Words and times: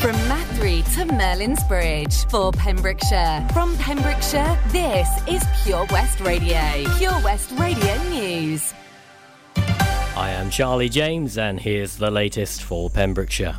From 0.00 0.14
Mathry 0.28 0.82
to 0.94 1.06
Merlin's 1.06 1.64
Bridge 1.64 2.26
for 2.26 2.52
Pembrokeshire. 2.52 3.46
From 3.52 3.76
Pembrokeshire, 3.78 4.58
this 4.68 5.08
is 5.26 5.42
Pure 5.64 5.86
West 5.90 6.20
Radio. 6.20 6.84
Pure 6.98 7.20
West 7.24 7.50
Radio 7.52 8.02
News. 8.10 8.74
I 9.56 10.30
am 10.30 10.50
Charlie 10.50 10.90
James, 10.90 11.38
and 11.38 11.58
here's 11.58 11.96
the 11.96 12.10
latest 12.10 12.62
for 12.62 12.90
Pembrokeshire. 12.90 13.56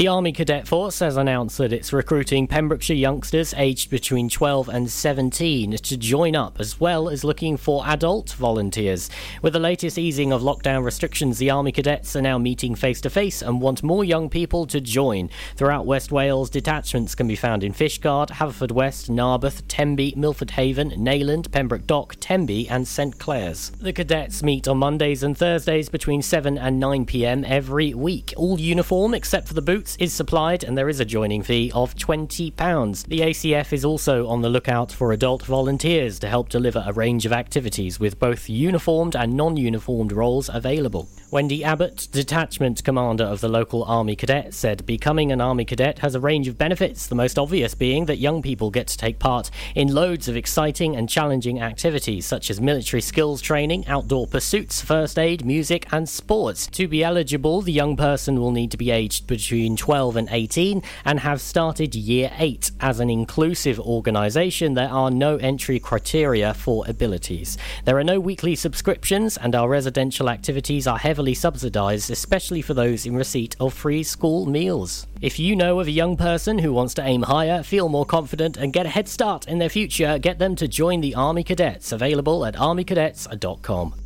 The 0.00 0.08
Army 0.08 0.32
Cadet 0.32 0.66
Force 0.66 1.00
has 1.00 1.18
announced 1.18 1.58
that 1.58 1.74
it's 1.74 1.92
recruiting 1.92 2.46
Pembrokeshire 2.46 2.96
youngsters 2.96 3.52
aged 3.54 3.90
between 3.90 4.30
12 4.30 4.70
and 4.70 4.90
17 4.90 5.72
to 5.76 5.96
join 5.98 6.34
up, 6.34 6.58
as 6.58 6.80
well 6.80 7.10
as 7.10 7.22
looking 7.22 7.58
for 7.58 7.86
adult 7.86 8.32
volunteers. 8.32 9.10
With 9.42 9.52
the 9.52 9.58
latest 9.58 9.98
easing 9.98 10.32
of 10.32 10.40
lockdown 10.40 10.84
restrictions, 10.84 11.36
the 11.36 11.50
Army 11.50 11.70
Cadets 11.70 12.16
are 12.16 12.22
now 12.22 12.38
meeting 12.38 12.74
face 12.74 13.02
to 13.02 13.10
face 13.10 13.42
and 13.42 13.60
want 13.60 13.82
more 13.82 14.02
young 14.02 14.30
people 14.30 14.66
to 14.68 14.80
join. 14.80 15.28
Throughout 15.54 15.84
West 15.84 16.10
Wales, 16.10 16.48
detachments 16.48 17.14
can 17.14 17.28
be 17.28 17.36
found 17.36 17.62
in 17.62 17.74
Fishguard, 17.74 18.30
Haverfordwest, 18.30 19.10
Narberth, 19.10 19.68
Tenby, 19.68 20.14
Milford 20.16 20.52
Haven, 20.52 20.92
Neyland, 20.92 21.52
Pembroke 21.52 21.86
Dock, 21.86 22.16
Tenby, 22.20 22.66
and 22.70 22.88
St 22.88 23.18
Clears. 23.18 23.68
The 23.78 23.92
cadets 23.92 24.42
meet 24.42 24.66
on 24.66 24.78
Mondays 24.78 25.22
and 25.22 25.36
Thursdays 25.36 25.90
between 25.90 26.22
7 26.22 26.56
and 26.56 26.80
9 26.80 27.04
pm 27.04 27.44
every 27.44 27.92
week. 27.92 28.32
All 28.38 28.58
uniform 28.58 29.12
except 29.12 29.46
for 29.46 29.52
the 29.52 29.60
boots 29.60 29.89
is 29.98 30.12
supplied 30.12 30.64
and 30.64 30.76
there 30.76 30.88
is 30.88 31.00
a 31.00 31.04
joining 31.04 31.42
fee 31.42 31.72
of 31.74 31.94
£20. 31.94 33.06
The 33.06 33.20
ACF 33.20 33.72
is 33.72 33.84
also 33.84 34.28
on 34.28 34.42
the 34.42 34.48
lookout 34.48 34.92
for 34.92 35.12
adult 35.12 35.42
volunteers 35.42 36.18
to 36.20 36.28
help 36.28 36.48
deliver 36.48 36.84
a 36.86 36.92
range 36.92 37.26
of 37.26 37.32
activities 37.32 37.98
with 37.98 38.18
both 38.18 38.48
uniformed 38.48 39.16
and 39.16 39.34
non 39.34 39.56
uniformed 39.56 40.12
roles 40.12 40.48
available. 40.52 41.08
Wendy 41.30 41.62
Abbott, 41.62 42.08
detachment 42.10 42.82
commander 42.82 43.22
of 43.22 43.40
the 43.40 43.48
local 43.48 43.84
Army 43.84 44.16
Cadet, 44.16 44.52
said 44.52 44.84
becoming 44.84 45.30
an 45.30 45.40
Army 45.40 45.64
Cadet 45.64 46.00
has 46.00 46.16
a 46.16 46.20
range 46.20 46.48
of 46.48 46.58
benefits, 46.58 47.06
the 47.06 47.14
most 47.14 47.38
obvious 47.38 47.72
being 47.72 48.06
that 48.06 48.18
young 48.18 48.42
people 48.42 48.68
get 48.68 48.88
to 48.88 48.98
take 48.98 49.20
part 49.20 49.48
in 49.76 49.94
loads 49.94 50.26
of 50.26 50.36
exciting 50.36 50.96
and 50.96 51.08
challenging 51.08 51.60
activities 51.60 52.26
such 52.26 52.50
as 52.50 52.60
military 52.60 53.00
skills 53.00 53.40
training, 53.40 53.86
outdoor 53.86 54.26
pursuits, 54.26 54.80
first 54.80 55.20
aid, 55.20 55.44
music, 55.44 55.86
and 55.92 56.08
sports. 56.08 56.66
To 56.66 56.88
be 56.88 57.04
eligible, 57.04 57.62
the 57.62 57.72
young 57.72 57.96
person 57.96 58.40
will 58.40 58.50
need 58.50 58.72
to 58.72 58.76
be 58.76 58.90
aged 58.90 59.28
between 59.28 59.69
12 59.76 60.16
and 60.16 60.28
18 60.30 60.82
and 61.04 61.20
have 61.20 61.40
started 61.40 61.94
year 61.94 62.30
8. 62.38 62.70
As 62.80 63.00
an 63.00 63.10
inclusive 63.10 63.78
organisation, 63.80 64.74
there 64.74 64.88
are 64.88 65.10
no 65.10 65.36
entry 65.36 65.78
criteria 65.78 66.54
for 66.54 66.84
abilities. 66.86 67.58
There 67.84 67.98
are 67.98 68.04
no 68.04 68.20
weekly 68.20 68.54
subscriptions, 68.54 69.36
and 69.36 69.54
our 69.54 69.68
residential 69.68 70.28
activities 70.28 70.86
are 70.86 70.98
heavily 70.98 71.34
subsidised, 71.34 72.10
especially 72.10 72.62
for 72.62 72.74
those 72.74 73.06
in 73.06 73.16
receipt 73.16 73.56
of 73.60 73.74
free 73.74 74.02
school 74.02 74.46
meals. 74.46 75.06
If 75.20 75.38
you 75.38 75.54
know 75.54 75.80
of 75.80 75.86
a 75.86 75.90
young 75.90 76.16
person 76.16 76.58
who 76.58 76.72
wants 76.72 76.94
to 76.94 77.04
aim 77.04 77.22
higher, 77.22 77.62
feel 77.62 77.88
more 77.88 78.06
confident, 78.06 78.56
and 78.56 78.72
get 78.72 78.86
a 78.86 78.90
head 78.90 79.08
start 79.08 79.46
in 79.46 79.58
their 79.58 79.68
future, 79.68 80.18
get 80.18 80.38
them 80.38 80.56
to 80.56 80.66
join 80.66 81.00
the 81.00 81.14
Army 81.14 81.44
Cadets, 81.44 81.92
available 81.92 82.44
at 82.44 82.54
armycadets.com. 82.54 83.99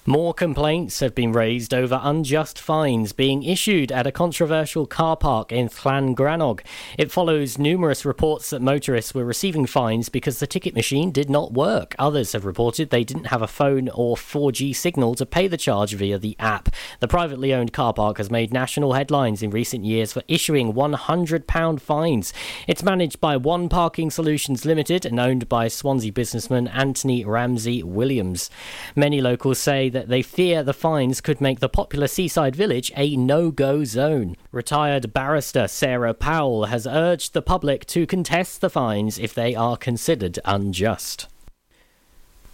More 0.08 0.32
complaints 0.32 1.00
have 1.00 1.14
been 1.14 1.32
raised 1.32 1.74
over 1.74 2.00
unjust 2.02 2.58
fines 2.58 3.12
being 3.12 3.42
issued 3.42 3.92
at 3.92 4.06
a 4.06 4.10
controversial 4.10 4.86
car 4.86 5.18
park 5.18 5.52
in 5.52 5.68
Llangranog. 5.68 6.60
It 6.96 7.10
follows 7.10 7.58
numerous 7.58 8.06
reports 8.06 8.48
that 8.48 8.62
motorists 8.62 9.12
were 9.12 9.26
receiving 9.26 9.66
fines 9.66 10.08
because 10.08 10.38
the 10.38 10.46
ticket 10.46 10.74
machine 10.74 11.10
did 11.10 11.28
not 11.28 11.52
work. 11.52 11.94
Others 11.98 12.32
have 12.32 12.46
reported 12.46 12.88
they 12.88 13.04
didn't 13.04 13.26
have 13.26 13.42
a 13.42 13.46
phone 13.46 13.90
or 13.90 14.16
4G 14.16 14.74
signal 14.74 15.14
to 15.14 15.26
pay 15.26 15.46
the 15.46 15.58
charge 15.58 15.92
via 15.92 16.18
the 16.18 16.36
app. 16.38 16.70
The 17.00 17.06
privately 17.06 17.52
owned 17.52 17.74
car 17.74 17.92
park 17.92 18.16
has 18.16 18.30
made 18.30 18.50
national 18.50 18.94
headlines 18.94 19.42
in 19.42 19.50
recent 19.50 19.84
years 19.84 20.14
for 20.14 20.22
issuing 20.26 20.72
£100 20.72 21.80
fines. 21.82 22.32
It's 22.66 22.82
managed 22.82 23.20
by 23.20 23.36
One 23.36 23.68
Parking 23.68 24.10
Solutions 24.10 24.64
Limited 24.64 25.04
and 25.04 25.20
owned 25.20 25.50
by 25.50 25.68
Swansea 25.68 26.12
businessman 26.12 26.66
Anthony 26.68 27.26
Ramsey 27.26 27.82
Williams. 27.82 28.48
Many 28.96 29.20
locals 29.20 29.58
say 29.58 29.90
that 29.90 29.97
they 30.06 30.22
fear 30.22 30.62
the 30.62 30.72
fines 30.72 31.20
could 31.20 31.40
make 31.40 31.60
the 31.60 31.68
popular 31.68 32.06
seaside 32.06 32.54
village 32.54 32.92
a 32.96 33.16
no 33.16 33.50
go 33.50 33.84
zone. 33.84 34.36
Retired 34.52 35.12
barrister 35.12 35.66
Sarah 35.68 36.14
Powell 36.14 36.66
has 36.66 36.86
urged 36.86 37.32
the 37.32 37.42
public 37.42 37.86
to 37.86 38.06
contest 38.06 38.60
the 38.60 38.70
fines 38.70 39.18
if 39.18 39.34
they 39.34 39.54
are 39.54 39.76
considered 39.76 40.38
unjust. 40.44 41.26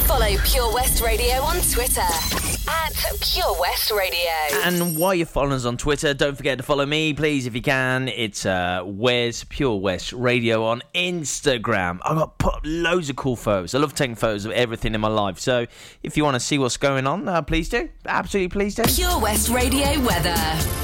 Follow 0.06 0.36
Pure 0.44 0.72
West 0.72 1.02
Radio 1.02 1.34
on 1.42 1.56
Twitter 1.56 2.00
at 2.00 2.92
Pure 3.20 3.58
West 3.58 3.90
Radio. 3.90 4.30
And 4.62 4.96
while 4.96 5.12
you're 5.12 5.26
following 5.26 5.54
us 5.54 5.64
on 5.64 5.76
Twitter, 5.76 6.14
don't 6.14 6.36
forget 6.36 6.58
to 6.58 6.64
follow 6.64 6.86
me, 6.86 7.12
please, 7.12 7.44
if 7.46 7.56
you 7.56 7.60
can. 7.60 8.06
It's 8.06 8.46
uh, 8.46 8.82
Where's 8.84 9.42
Pure 9.44 9.80
West 9.80 10.12
Radio 10.12 10.64
on 10.64 10.82
Instagram. 10.94 11.98
I've 12.04 12.16
got 12.16 12.38
put 12.38 12.54
up 12.54 12.60
loads 12.64 13.10
of 13.10 13.16
cool 13.16 13.34
photos. 13.34 13.74
I 13.74 13.78
love 13.78 13.96
taking 13.96 14.14
photos 14.14 14.44
of 14.44 14.52
everything 14.52 14.94
in 14.94 15.00
my 15.00 15.08
life. 15.08 15.40
So 15.40 15.66
if 16.04 16.16
you 16.16 16.22
want 16.22 16.36
to 16.36 16.40
see 16.40 16.58
what's 16.58 16.76
going 16.76 17.08
on, 17.08 17.26
uh, 17.28 17.42
please 17.42 17.68
do. 17.68 17.88
Absolutely, 18.06 18.48
please 18.50 18.76
do. 18.76 18.84
Pure 18.84 19.18
West 19.18 19.48
Radio 19.48 20.00
weather. 20.02 20.36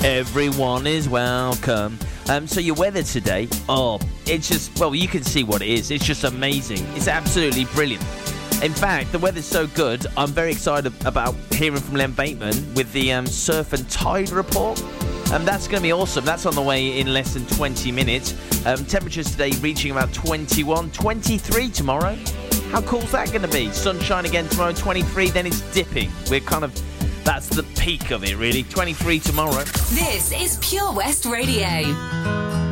Everyone 0.05 0.89
is 0.89 1.09
welcome. 1.09 1.97
Um, 2.29 2.49
so 2.49 2.59
your 2.59 2.75
weather 2.75 3.05
today, 3.05 3.49
oh, 3.69 4.01
it's 4.27 4.49
just 4.49 4.77
well, 4.81 4.97
you 4.97 5.07
can 5.07 5.23
see 5.23 5.45
what 5.45 5.63
it 5.63 5.69
is. 5.69 5.93
It's 5.93 6.05
just 6.05 6.25
amazing. 6.25 6.85
It's 6.97 7.07
absolutely 7.07 7.67
brilliant. 7.67 8.03
In 8.63 8.73
fact, 8.73 9.11
the 9.11 9.19
weather's 9.19 9.45
so 9.45 9.67
good, 9.67 10.07
I'm 10.17 10.31
very 10.31 10.53
excited 10.53 10.93
about 11.05 11.35
hearing 11.51 11.81
from 11.81 11.97
Len 11.97 12.13
Bateman 12.13 12.75
with 12.75 12.93
the 12.93 13.13
um, 13.13 13.27
surf 13.27 13.73
and 13.73 13.91
tide 13.91 14.31
report. 14.31 14.81
Um, 15.33 15.45
that's 15.45 15.67
going 15.67 15.79
to 15.79 15.83
be 15.83 15.93
awesome. 15.93 16.25
That's 16.25 16.47
on 16.47 16.55
the 16.55 16.63
way 16.63 17.01
in 17.01 17.13
less 17.13 17.35
than 17.35 17.45
20 17.47 17.91
minutes. 17.91 18.37
Um, 18.65 18.85
temperatures 18.85 19.33
today 19.33 19.51
reaching 19.61 19.91
about 19.91 20.13
21, 20.13 20.93
23 20.93 21.71
tomorrow. 21.71 22.17
How 22.71 22.83
cool's 22.83 23.11
that 23.11 23.31
going 23.31 23.43
to 23.43 23.49
be? 23.49 23.69
Sunshine 23.73 24.27
again 24.27 24.49
tomorrow, 24.49 24.73
23, 24.73 25.31
then 25.31 25.47
it's 25.47 25.61
dipping. 25.75 26.13
We're 26.31 26.39
kind 26.39 26.63
of, 26.63 26.73
that's 27.25 27.49
the 27.49 27.65
peak 27.81 28.13
of 28.13 28.23
it, 28.23 28.37
really. 28.37 28.63
23 28.63 29.19
tomorrow. 29.19 29.65
This 29.91 30.33
is 30.33 30.59
Pure 30.63 30.93
West 30.93 31.25
Radio. 31.25 32.72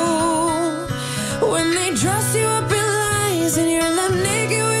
When 1.51 1.69
they 1.75 1.93
dress 1.93 2.33
you 2.33 2.45
up 2.45 2.71
in 2.71 2.77
lies 2.77 3.57
and 3.57 3.69
you're 3.69 3.81
left 3.81 4.13
naked 4.23 4.80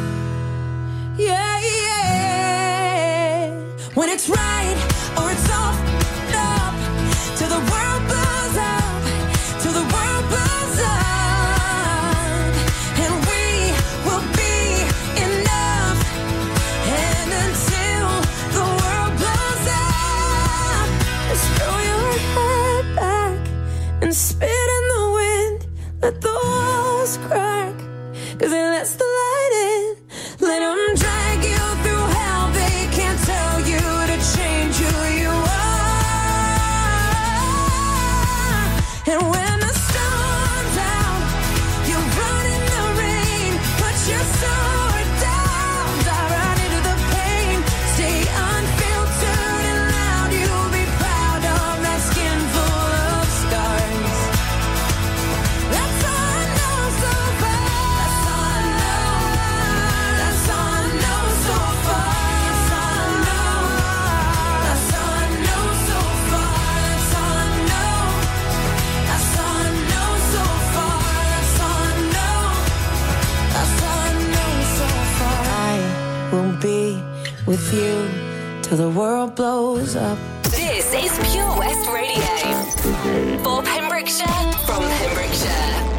with 77.45 77.73
you 77.73 78.61
till 78.61 78.77
the 78.77 78.89
world 78.89 79.35
blows 79.35 79.95
up. 79.95 80.17
This 80.43 80.93
is 80.93 81.31
Pure 81.31 81.57
West 81.57 81.89
Radio 81.89 83.37
for 83.43 83.63
Pembrokeshire 83.63 84.51
from 84.65 84.83
Pembrokeshire. 84.83 85.90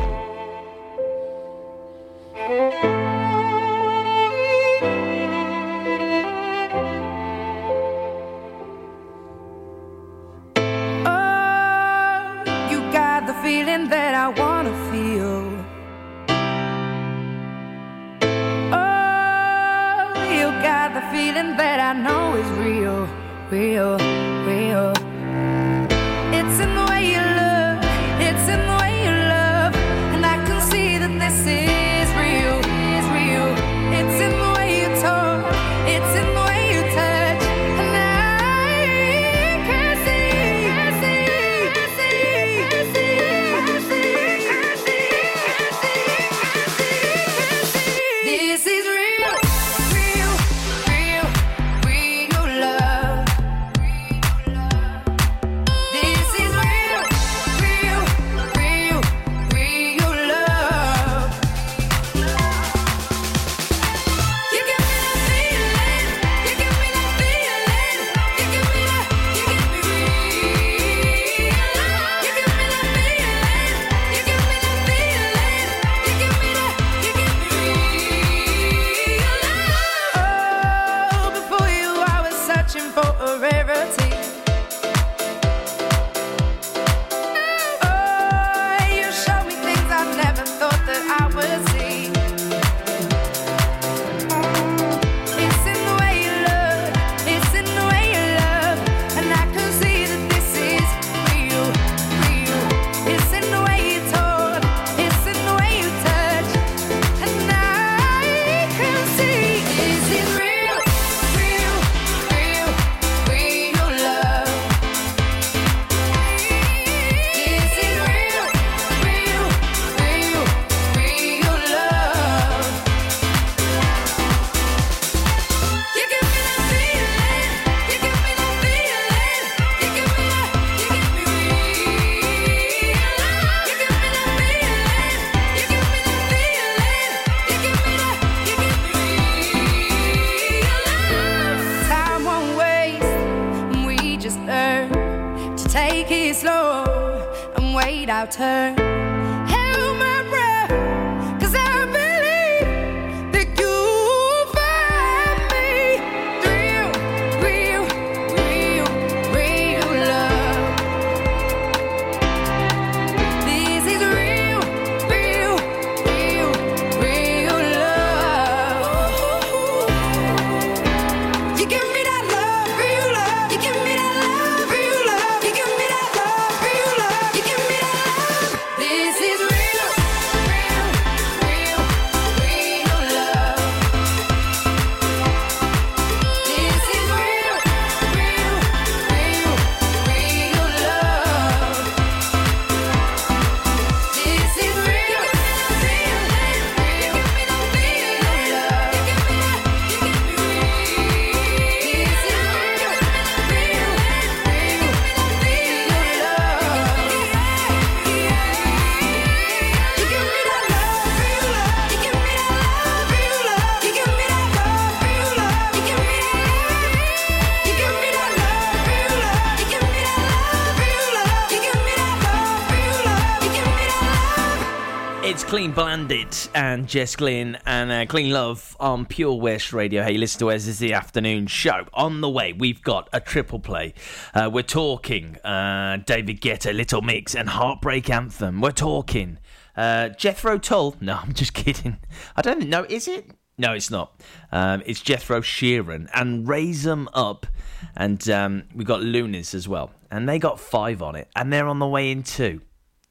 Clean 225.53 225.71
Bandit 225.71 226.49
and 226.55 226.89
Jess 226.89 227.15
Glynne 227.15 227.59
and 227.67 227.93
uh, 227.93 228.07
Clean 228.07 228.31
Love 228.31 228.75
on 228.81 229.05
Pure 229.05 229.35
West 229.35 229.75
Radio. 229.75 230.03
Hey, 230.03 230.17
listen 230.17 230.39
to 230.39 230.49
us. 230.49 230.65
This 230.65 230.69
is 230.69 230.79
the 230.79 230.95
afternoon 230.95 231.47
show. 231.47 231.85
On 231.93 232.23
the 232.23 232.31
way, 232.31 232.55
we've 232.55 232.81
got 232.83 233.11
a 233.13 233.21
triple 233.21 233.59
play. 233.59 233.93
Uh, 234.33 234.49
we're 234.51 234.63
talking 234.63 235.37
uh, 235.45 235.99
David 236.07 236.41
Guetta, 236.41 236.75
Little 236.75 237.03
Mix, 237.03 237.35
and 237.35 237.51
Heartbreak 237.51 238.09
Anthem. 238.09 238.63
We're 238.63 238.71
talking 238.71 239.37
uh, 239.77 240.09
Jethro 240.09 240.57
Tull. 240.57 240.97
No, 241.03 241.19
I'm 241.23 241.35
just 241.35 241.53
kidding. 241.53 241.99
I 242.35 242.41
don't 242.41 242.67
know. 242.71 242.87
Is 242.89 243.07
it? 243.07 243.33
No, 243.59 243.75
it's 243.75 243.91
not. 243.91 244.23
Um, 244.53 244.83
it's 244.87 245.03
Jethro 245.03 245.43
Sheeran 245.43 246.09
and 246.15 246.49
Raise 246.49 246.87
'em 246.87 247.11
Up. 247.13 247.47
And 247.95 248.27
um, 248.31 248.63
we've 248.75 248.87
got 248.87 249.03
Luniz 249.03 249.55
as 249.55 249.69
well. 249.69 249.91
And 250.11 250.27
they 250.27 250.39
got 250.39 250.59
five 250.59 251.03
on 251.03 251.15
it. 251.15 251.29
And 251.37 251.53
they're 251.53 251.69
on 251.69 251.79
the 251.79 251.87
way 251.87 252.11
in 252.11 252.23
too 252.23 252.63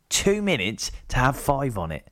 two 0.09 0.41
minutes 0.41 0.91
to 1.07 1.17
have 1.17 1.37
five 1.37 1.77
on 1.77 1.91
it. 1.91 2.07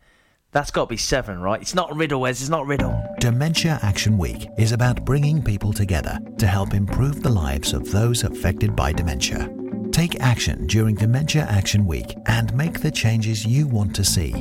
That's 0.51 0.71
got 0.71 0.85
to 0.85 0.89
be 0.89 0.97
seven, 0.97 1.39
right? 1.39 1.61
It's 1.61 1.75
not 1.75 1.95
Riddle, 1.95 2.21
Wes. 2.21 2.41
It's 2.41 2.49
not 2.49 2.65
Riddle. 2.65 2.99
Dementia 3.19 3.77
Action 3.83 4.17
Week 4.17 4.47
is 4.57 4.71
about 4.71 5.05
bringing 5.05 5.43
people 5.43 5.71
together 5.71 6.17
to 6.39 6.47
help 6.47 6.73
improve 6.73 7.21
the 7.21 7.29
lives 7.29 7.71
of 7.73 7.91
those 7.91 8.23
affected 8.23 8.75
by 8.75 8.91
dementia. 8.91 9.53
Take 9.91 10.19
action 10.19 10.65
during 10.65 10.95
Dementia 10.95 11.43
Action 11.43 11.85
Week 11.85 12.15
and 12.25 12.53
make 12.55 12.79
the 12.79 12.89
changes 12.89 13.45
you 13.45 13.67
want 13.67 13.95
to 13.95 14.03
see. 14.03 14.33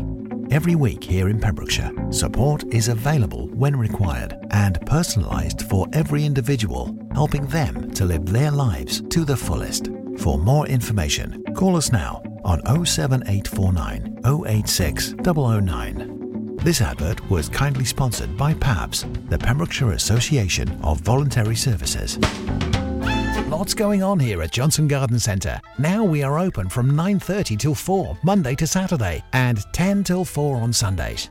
Every 0.51 0.77
week 0.77 1.05
here 1.05 1.29
in 1.29 1.39
Pembrokeshire, 1.39 1.93
support 2.11 2.65
is 2.73 2.89
available 2.89 3.49
when 3.49 3.77
required 3.77 4.35
and 4.51 4.81
personalised 4.81 5.69
for 5.69 5.87
every 5.93 6.25
individual, 6.25 6.97
helping 7.13 7.47
them 7.47 7.91
to 7.93 8.07
live 8.07 8.25
their 8.25 8.51
lives 8.51 9.03
to 9.11 9.27
the 9.27 9.37
fullest. 9.37 9.89
For 10.19 10.37
more 10.37 10.67
information, 10.67 11.43
call 11.55 11.77
us 11.77 11.93
now 11.93 12.23
on 12.45 12.61
07849 12.85 14.21
086 14.47 15.15
009. 15.25 16.57
This 16.57 16.81
advert 16.81 17.31
was 17.31 17.49
kindly 17.49 17.85
sponsored 17.85 18.37
by 18.37 18.53
PAVS, 18.55 19.29
the 19.29 19.39
Pembrokeshire 19.39 19.93
Association 19.93 20.69
of 20.83 21.01
Voluntary 21.01 21.55
Services. 21.55 22.19
Lots 23.49 23.75
going 23.75 24.03
on 24.03 24.19
here 24.19 24.43
at 24.43 24.53
Johnston 24.53 24.89
Garden 24.89 25.21
Centre. 25.21 25.61
Now 25.79 26.03
we 26.05 26.23
are 26.25 26.39
open 26.39 26.69
from 26.69 26.91
9:30 26.91 27.57
till 27.57 27.75
4 27.75 28.19
Monday 28.23 28.55
to 28.57 28.67
Saturday 28.67 29.23
and 29.33 29.65
10 29.73 30.05
till 30.05 30.25
4 30.25 30.57
on 30.57 30.73
Sundays. 30.73 31.31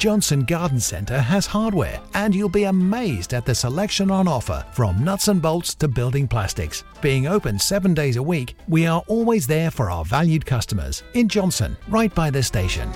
Johnston 0.00 0.44
Garden 0.44 0.80
Centre 0.80 1.20
has 1.20 1.44
hardware, 1.44 2.00
and 2.14 2.34
you'll 2.34 2.48
be 2.48 2.64
amazed 2.64 3.34
at 3.34 3.44
the 3.44 3.54
selection 3.54 4.10
on 4.10 4.26
offer 4.26 4.64
from 4.72 5.04
nuts 5.04 5.28
and 5.28 5.42
bolts 5.42 5.74
to 5.74 5.88
building 5.88 6.26
plastics. 6.26 6.84
Being 7.02 7.26
open 7.26 7.58
seven 7.58 7.92
days 7.92 8.16
a 8.16 8.22
week, 8.22 8.54
we 8.66 8.86
are 8.86 9.04
always 9.08 9.46
there 9.46 9.70
for 9.70 9.90
our 9.90 10.02
valued 10.02 10.46
customers 10.46 11.02
in 11.12 11.28
Johnston, 11.28 11.76
right 11.86 12.14
by 12.14 12.30
the 12.30 12.42
station. 12.42 12.90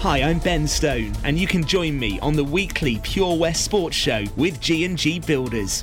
Hi, 0.00 0.20
I'm 0.22 0.38
Ben 0.40 0.68
Stone, 0.68 1.14
and 1.24 1.38
you 1.38 1.46
can 1.46 1.64
join 1.64 1.98
me 1.98 2.20
on 2.20 2.36
the 2.36 2.44
weekly 2.44 3.00
Pure 3.02 3.38
West 3.38 3.64
Sports 3.64 3.96
Show 3.96 4.24
with 4.36 4.60
G&G 4.60 5.20
Builders. 5.20 5.82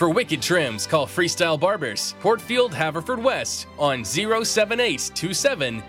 For 0.00 0.08
wicked 0.08 0.40
trims, 0.40 0.86
call 0.86 1.06
Freestyle 1.06 1.60
Barbers, 1.60 2.14
Portfield, 2.20 2.72
Haverfordwest 2.72 3.66
on 3.78 4.02
078 4.02 5.10
27 5.14 5.82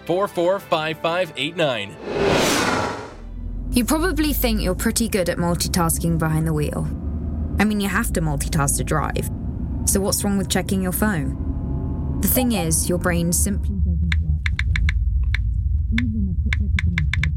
You 3.71 3.85
probably 3.85 4.33
think 4.33 4.61
you're 4.61 4.75
pretty 4.75 5.07
good 5.07 5.29
at 5.29 5.37
multitasking 5.37 6.17
behind 6.17 6.45
the 6.45 6.51
wheel. 6.51 6.85
I 7.57 7.63
mean, 7.63 7.79
you 7.79 7.87
have 7.87 8.11
to 8.11 8.19
multitask 8.19 8.75
to 8.79 8.83
drive. 8.83 9.29
So, 9.85 10.01
what's 10.01 10.25
wrong 10.25 10.37
with 10.37 10.49
checking 10.49 10.81
your 10.81 10.91
phone? 10.91 12.19
The 12.19 12.27
thing 12.27 12.51
is, 12.51 12.89
your 12.89 12.97
brain 12.97 13.31
simply 13.31 13.77
doesn't 13.77 14.15
work. 14.19 14.41
Even 16.01 16.35
a 16.37 16.41
quick 16.41 16.59
look 16.59 16.71
at 16.81 16.85
a 16.85 16.91
message 16.91 17.31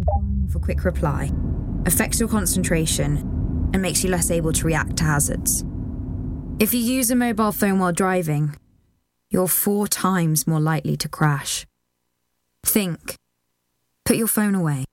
or 0.00 0.04
firing 0.04 0.46
off 0.48 0.56
a 0.56 0.58
quick 0.58 0.84
reply 0.84 1.30
affects 1.86 2.18
your 2.18 2.28
concentration 2.28 3.18
and 3.72 3.80
makes 3.80 4.02
you 4.02 4.10
less 4.10 4.32
able 4.32 4.52
to 4.52 4.66
react 4.66 4.96
to 4.96 5.04
hazards. 5.04 5.64
If 6.62 6.72
you 6.72 6.78
use 6.78 7.10
a 7.10 7.16
mobile 7.16 7.50
phone 7.50 7.80
while 7.80 7.90
driving, 7.90 8.54
you're 9.28 9.48
four 9.48 9.88
times 9.88 10.46
more 10.46 10.60
likely 10.60 10.96
to 10.98 11.08
crash. 11.08 11.66
Think. 12.64 13.16
Put 14.04 14.16
your 14.16 14.28
phone 14.28 14.54
away. 14.54 14.84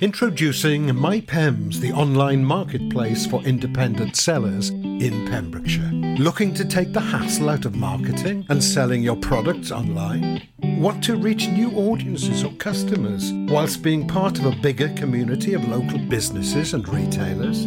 Introducing 0.00 0.86
MyPems, 0.90 1.80
the 1.80 1.90
online 1.90 2.44
marketplace 2.44 3.26
for 3.26 3.42
independent 3.42 4.14
sellers 4.14 4.70
in 4.70 5.26
Pembrokeshire. 5.26 5.90
Looking 6.20 6.54
to 6.54 6.64
take 6.64 6.92
the 6.92 7.00
hassle 7.00 7.50
out 7.50 7.64
of 7.64 7.74
marketing 7.74 8.46
and 8.48 8.62
selling 8.62 9.02
your 9.02 9.16
products 9.16 9.72
online? 9.72 10.46
Want 10.62 11.02
to 11.04 11.16
reach 11.16 11.48
new 11.48 11.72
audiences 11.72 12.44
or 12.44 12.52
customers 12.52 13.32
whilst 13.52 13.82
being 13.82 14.06
part 14.06 14.38
of 14.38 14.46
a 14.46 14.54
bigger 14.62 14.90
community 14.90 15.54
of 15.54 15.66
local 15.66 15.98
businesses 15.98 16.72
and 16.72 16.88
retailers? 16.88 17.66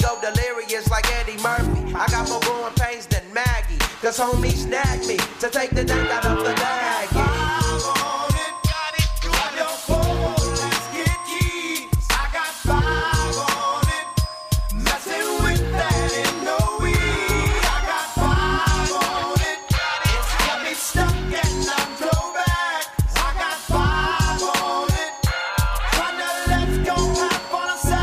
Cause 4.11 4.19
homie 4.19 4.51
snagged 4.51 5.07
me 5.07 5.15
to 5.39 5.49
take 5.49 5.69
the 5.69 5.85
dank 5.85 6.09
out 6.09 6.25
of 6.25 6.39
the 6.39 6.53
bag. 6.55 7.07
yeah. 7.13 7.31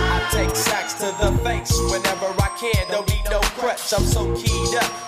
I 0.01 0.29
take 0.33 0.57
sacks 0.57 0.95
to 0.95 1.15
the 1.21 1.37
face 1.45 1.79
whenever 1.91 2.33
I 2.41 2.49
can. 2.59 2.91
Don't 2.91 3.07
need 3.11 3.25
no 3.31 3.41
crutch, 3.41 3.93
I'm 3.93 4.05
so 4.05 4.35
keyed 4.37 4.75
up. 4.77 5.08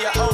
your. 0.00 0.28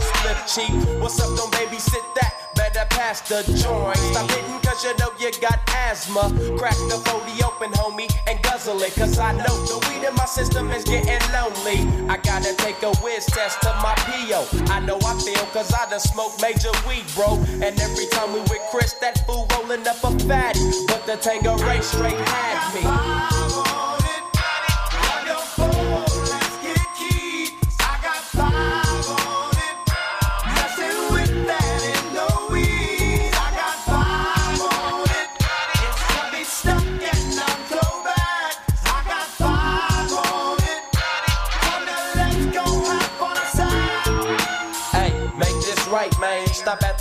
What's 1.00 1.20
up, 1.20 1.36
don't 1.36 1.52
babysit 1.52 2.14
that? 2.14 2.32
Better 2.54 2.86
pass 2.90 3.20
the 3.22 3.42
joint. 3.44 3.96
Stop 3.96 4.30
hitting 4.30 4.60
cause 4.60 4.84
you 4.84 4.96
know 4.98 5.10
you 5.18 5.30
got 5.40 5.58
asthma. 5.68 6.30
Crack 6.56 6.76
the 6.88 7.00
40 7.04 7.42
open, 7.42 7.70
homie, 7.72 8.10
and 8.28 8.40
guzzle 8.42 8.80
it. 8.82 8.94
Cause 8.94 9.18
I 9.18 9.32
know 9.32 9.56
the 9.66 9.78
weed 9.88 10.06
in 10.06 10.14
my 10.14 10.24
system 10.26 10.70
is 10.70 10.84
getting 10.84 11.20
lonely. 11.32 11.80
I 12.08 12.16
gotta 12.18 12.54
take 12.56 12.82
a 12.82 12.92
whiz 13.02 13.26
test 13.26 13.60
to 13.62 13.68
my 13.82 13.94
PO. 14.06 14.46
I 14.72 14.80
know 14.80 14.98
I 15.04 15.18
feel 15.18 15.44
cause 15.52 15.72
I 15.72 15.88
done 15.90 16.00
smoked 16.00 16.40
major 16.42 16.72
weed, 16.86 17.04
bro. 17.14 17.34
And 17.64 17.78
every 17.80 18.06
time 18.06 18.32
we 18.32 18.40
with 18.40 18.62
Chris, 18.70 18.94
that 19.00 19.26
fool 19.26 19.46
rolling 19.52 19.86
up 19.86 20.02
a 20.04 20.10
fatty. 20.28 20.60
But 20.86 21.06
the 21.06 21.16
Tango 21.16 21.56
straight 21.56 22.14
had 22.14 22.74
me. 22.74 23.43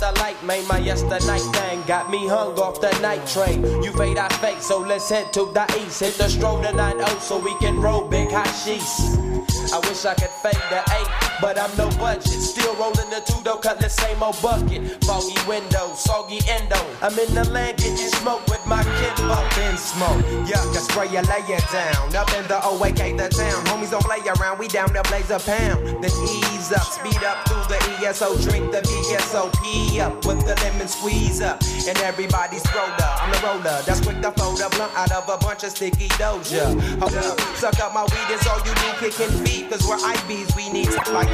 The 0.04 0.20
light, 0.20 0.44
man. 0.44 0.68
My 0.68 0.76
yesterday 0.76 1.38
thing 1.38 1.82
got 1.86 2.10
me 2.10 2.28
hung 2.28 2.58
off 2.58 2.78
the 2.78 2.90
night 3.00 3.26
train. 3.26 3.62
You 3.82 3.90
fade, 3.92 4.18
I 4.18 4.28
fake, 4.28 4.60
so 4.60 4.80
let's 4.80 5.08
head 5.08 5.32
to 5.32 5.50
the 5.50 5.64
east. 5.80 6.00
Hit 6.00 6.12
the 6.18 6.28
stroll 6.28 6.60
to 6.60 6.70
9 6.74 7.20
so 7.20 7.38
we 7.38 7.54
can 7.54 7.80
roll 7.80 8.06
big 8.06 8.30
hot 8.30 8.52
sheets. 8.52 9.16
I 9.72 9.78
wish 9.88 10.04
I 10.04 10.12
could 10.12 10.28
fade 10.28 10.60
the 10.68 10.82
eight, 10.92 11.23
but 11.40 11.58
I'm 11.58 11.74
no 11.76 11.88
budget. 11.98 12.26
Still 12.26 12.74
rolling 12.76 13.10
the 13.10 13.22
two 13.26 13.42
though, 13.42 13.56
cut 13.56 13.80
the 13.80 13.88
same 13.88 14.22
old 14.22 14.40
bucket. 14.42 15.04
Foggy 15.04 15.36
windows, 15.48 16.00
soggy 16.00 16.40
endo. 16.48 16.78
I'm 17.02 17.18
in 17.18 17.34
the 17.34 17.44
land 17.50 17.78
getting 17.78 17.96
smoke 18.20 18.46
with 18.48 18.64
my 18.66 18.82
kid 18.82 19.14
up 19.30 19.58
in 19.58 19.76
smoke. 19.76 20.24
Yuck, 20.48 20.76
I 20.76 20.80
spray 20.80 21.08
you, 21.08 21.22
lay 21.26 21.44
it 21.48 21.64
down. 21.72 22.14
Up 22.14 22.30
in 22.34 22.46
the 22.48 22.58
OAK, 22.62 23.16
the 23.16 23.28
town. 23.28 23.64
Homies 23.66 23.90
don't 23.90 24.04
play 24.04 24.20
around, 24.38 24.58
we 24.58 24.68
down 24.68 24.92
there 24.92 25.02
blaze 25.04 25.30
a 25.30 25.38
pound. 25.38 26.02
Then 26.02 26.12
ease 26.24 26.72
up, 26.72 26.86
speed 26.86 27.22
up 27.24 27.46
through 27.48 27.64
the 27.68 27.78
ESO, 28.00 28.36
drink 28.42 28.72
the 28.72 28.80
VSOP 28.80 30.00
up 30.00 30.24
with 30.24 30.46
the 30.46 30.54
lemon 30.62 30.88
squeeze 30.88 31.40
up. 31.40 31.60
And 31.88 31.98
everybody's 31.98 32.64
roller, 32.74 33.12
I'm 33.20 33.30
the 33.32 33.40
roller. 33.44 33.82
That's 33.84 34.00
quick 34.00 34.20
to 34.22 34.30
fold 34.32 34.60
a 34.60 34.68
blunt 34.70 34.92
out 34.96 35.12
of 35.12 35.28
a 35.28 35.36
bunch 35.38 35.64
of 35.64 35.70
sticky 35.70 36.08
doja. 36.20 36.72
Hold 37.00 37.14
up, 37.14 37.40
suck 37.56 37.78
up 37.80 37.92
my 37.92 38.04
weed, 38.04 38.28
is 38.32 38.46
all 38.46 38.60
you 38.64 38.74
need, 38.80 38.96
kicking 39.00 39.34
feet. 39.44 39.70
Cause 39.70 39.86
we're 39.86 39.98
IBs, 39.98 40.56
we 40.56 40.70
need 40.70 40.90
to 40.90 41.12
like 41.12 41.33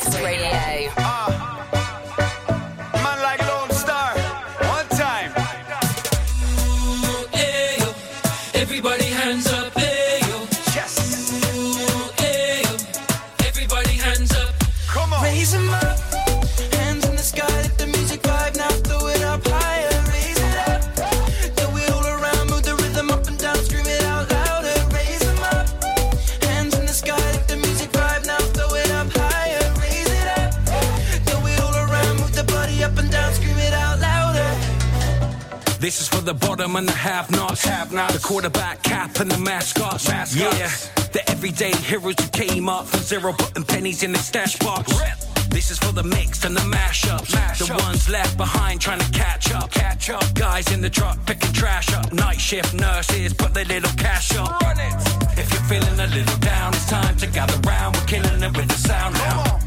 This 35.81 35.99
is 35.99 36.07
for 36.07 36.21
the 36.21 36.35
bottom 36.35 36.75
and 36.75 36.87
the 36.87 36.91
have-nots. 36.91 37.65
have-nots. 37.65 38.13
The 38.13 38.19
quarterback 38.19 38.83
cap 38.83 39.19
and 39.19 39.31
the 39.31 39.39
mascots. 39.39 40.07
mascots. 40.07 40.35
Yeah, 40.35 40.69
the 41.11 41.27
everyday 41.27 41.71
heroes 41.71 42.13
who 42.21 42.27
came 42.27 42.69
up 42.69 42.85
from 42.85 42.99
zero, 42.99 43.33
putting 43.33 43.63
pennies 43.63 44.03
in 44.03 44.11
the 44.11 44.19
stash 44.19 44.59
box. 44.59 44.93
Rip. 44.99 45.49
This 45.49 45.71
is 45.71 45.79
for 45.79 45.91
the 45.91 46.03
mix 46.03 46.45
and 46.45 46.55
the 46.55 46.61
mashups. 46.61 47.33
Mash 47.33 47.65
the 47.65 47.73
up. 47.73 47.81
ones 47.81 48.07
left 48.07 48.37
behind 48.37 48.79
trying 48.79 48.99
to 48.99 49.09
catch 49.09 49.51
up. 49.51 49.71
Catch 49.71 50.11
up. 50.11 50.23
Guys 50.35 50.71
in 50.71 50.81
the 50.81 50.89
truck 50.89 51.17
picking 51.25 51.51
trash 51.51 51.91
up. 51.95 52.13
Night 52.13 52.39
shift 52.39 52.75
nurses 52.75 53.33
put 53.33 53.55
their 53.55 53.65
little 53.65 53.91
cash 53.97 54.37
up. 54.37 54.61
Run 54.61 54.79
it. 54.79 54.93
If 55.35 55.51
you're 55.51 55.63
feeling 55.63 55.99
a 55.99 56.05
little 56.05 56.37
down, 56.41 56.75
it's 56.75 56.87
time 56.91 57.17
to 57.17 57.25
gather 57.25 57.57
round. 57.67 57.97
We're 57.97 58.05
killing 58.05 58.43
it 58.43 58.55
with 58.55 58.67
the 58.67 58.77
sound 58.77 59.15
now. 59.15 59.59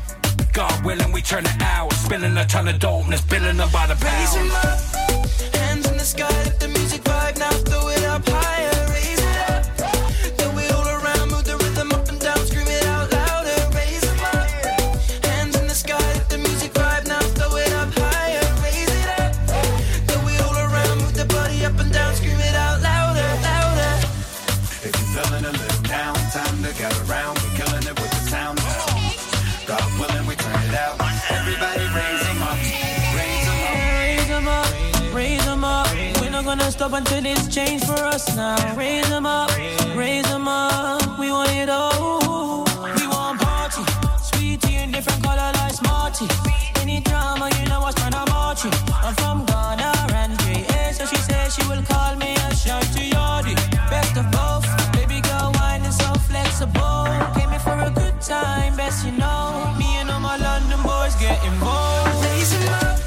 God 0.53 0.85
willing, 0.85 1.11
we 1.11 1.22
turn 1.22 1.44
it 1.44 1.61
out. 1.61 1.92
Spilling 1.92 2.37
a 2.37 2.46
ton 2.46 2.68
of 2.68 2.77
dopeness, 2.77 3.29
billing 3.29 3.57
them 3.57 3.68
by 3.72 3.88
the 3.88 3.96
pound 3.96 5.04
the 6.05 6.11
sky, 6.11 6.29
let 6.45 6.61
the 6.61 6.73
up 36.85 36.92
until 36.92 37.25
it's 37.25 37.49
changed 37.49 37.87
for 37.87 38.01
us 38.14 38.37
now. 38.37 38.57
Raise 38.77 39.09
them 39.09 39.25
up, 39.25 39.51
raise 39.97 40.25
them 40.25 40.47
up. 40.47 41.18
We 41.18 41.31
want 41.31 41.51
it 41.51 41.70
all. 41.70 42.64
We 42.97 43.07
want 43.07 43.40
party. 43.40 43.83
Sweetie 44.20 44.77
in 44.77 44.92
different 44.92 45.23
color 45.23 45.51
like 45.61 45.73
Smarty. 45.73 46.27
Any 46.83 47.01
drama, 47.01 47.49
you 47.59 47.64
know 47.70 47.81
what's 47.81 47.99
trying 47.99 48.12
to 48.12 48.25
march 48.31 48.66
I'm 49.07 49.14
from 49.14 49.47
Ghana 49.47 49.92
and 50.20 50.38
JA, 50.40 50.92
so 50.92 51.07
she 51.07 51.16
says 51.16 51.55
she 51.55 51.66
will 51.68 51.83
call 51.85 52.16
me 52.16 52.33
a 52.35 52.49
shouty 52.62 53.12
yardi. 53.12 53.55
Best 53.88 54.16
of 54.18 54.31
both. 54.31 54.66
Baby 54.92 55.23
girl, 55.23 55.53
wine 55.55 55.83
is 55.83 55.97
so 55.97 56.12
flexible. 56.29 57.07
Came 57.35 57.49
here 57.49 57.61
for 57.61 57.79
a 57.81 57.90
good 57.90 58.20
time, 58.20 58.77
best 58.77 59.07
you 59.07 59.12
know. 59.12 59.75
Me 59.79 59.88
and 60.01 60.11
all 60.11 60.20
my 60.20 60.37
London 60.37 60.83
boys 60.83 61.14
get 61.16 61.42
involved. 61.47 62.25
Raise 62.25 62.51
them 62.53 62.68
up. 62.75 63.04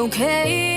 okay? 0.00 0.69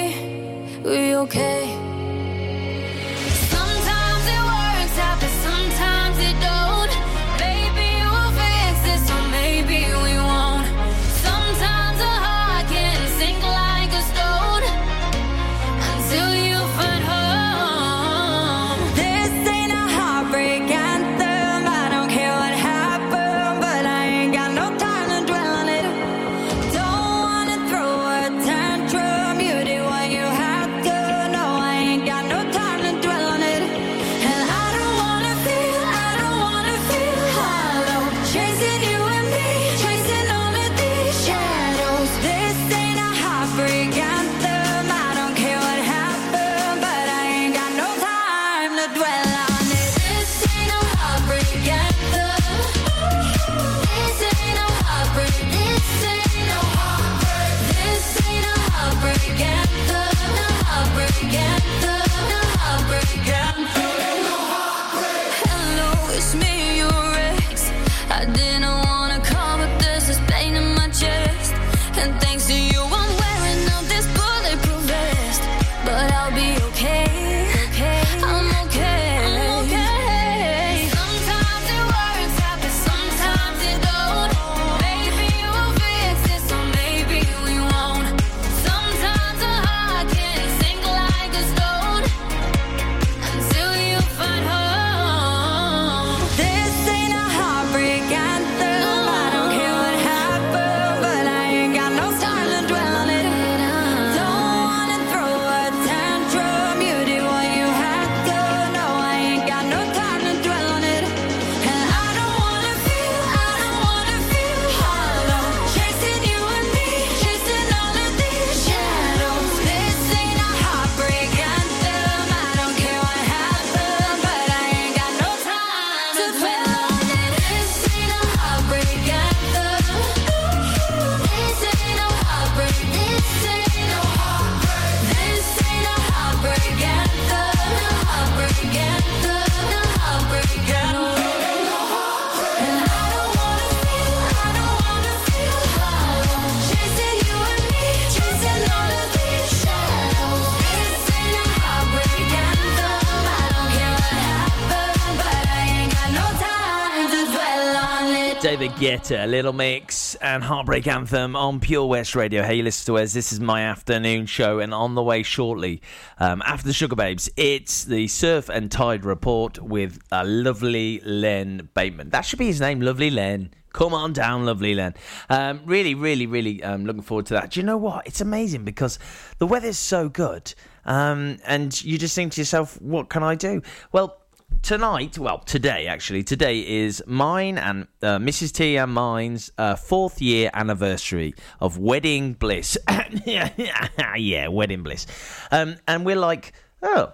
Little 159.34 159.52
Mix, 159.52 160.14
and 160.14 160.44
Heartbreak 160.44 160.86
Anthem 160.86 161.36
on 161.36 161.60
Pure 161.60 161.88
West 161.88 162.16
Radio. 162.16 162.44
Hey, 162.44 162.62
listen 162.62 162.86
to 162.94 163.02
us. 163.02 163.14
This 163.14 163.34
is 163.34 163.40
my 163.40 163.64
afternoon 163.64 164.28
show, 164.28 164.60
and 164.60 164.76
on 164.76 164.94
the 164.94 165.02
way 165.02 165.24
shortly, 165.24 165.82
um, 166.20 166.44
after 166.46 166.68
the 166.68 166.72
Sugababes, 166.72 167.32
it's 167.36 167.84
the 167.84 168.08
Surf 168.08 168.48
and 168.48 168.72
Tide 168.72 169.04
Report 169.04 169.58
with 169.58 169.98
a 170.12 170.24
lovely 170.24 171.00
Len 171.04 171.68
Bateman. 171.74 172.12
That 172.12 172.26
should 172.26 172.38
be 172.38 172.46
his 172.46 172.62
name, 172.62 172.80
Lovely 172.80 173.10
Len. 173.10 173.50
Come 173.74 173.96
on 173.96 174.14
down, 174.14 174.46
lovely 174.46 174.76
Len. 174.76 174.94
Um, 175.32 175.62
really, 175.66 175.96
really, 175.96 176.28
really 176.28 176.62
um, 176.62 176.86
looking 176.86 177.02
forward 177.02 177.26
to 177.26 177.34
that. 177.34 177.50
Do 177.50 177.60
you 177.60 177.66
know 177.66 177.78
what? 177.78 178.06
It's 178.06 178.22
amazing 178.22 178.66
because 178.66 179.00
the 179.40 179.48
weather's 179.48 179.80
so 179.80 180.10
good, 180.10 180.54
um, 180.86 181.40
and 181.44 181.84
you 181.84 181.98
just 181.98 182.14
think 182.14 182.34
to 182.34 182.42
yourself, 182.42 182.80
what 182.80 183.10
can 183.10 183.24
I 183.24 183.34
do? 183.34 183.64
Well, 183.92 184.20
tonight, 184.62 185.18
well, 185.18 185.40
today 185.40 185.88
actually, 185.88 186.24
today 186.24 186.60
is 186.60 187.04
mine 187.08 187.58
and 187.58 187.88
uh, 188.02 188.18
Mrs. 188.18 188.52
T 188.52 188.78
and 188.78 188.94
mine's 188.94 189.52
uh, 189.58 189.76
fourth 189.76 190.22
year 190.22 190.50
anniversary 190.54 191.34
of 191.60 191.78
wedding 191.78 192.34
bliss. 192.34 192.78
yeah, 193.26 194.48
wedding 194.48 194.84
bliss. 194.84 195.08
Um, 195.52 195.78
and 195.88 196.06
we're 196.06 196.16
like, 196.16 196.54
oh, 196.82 197.14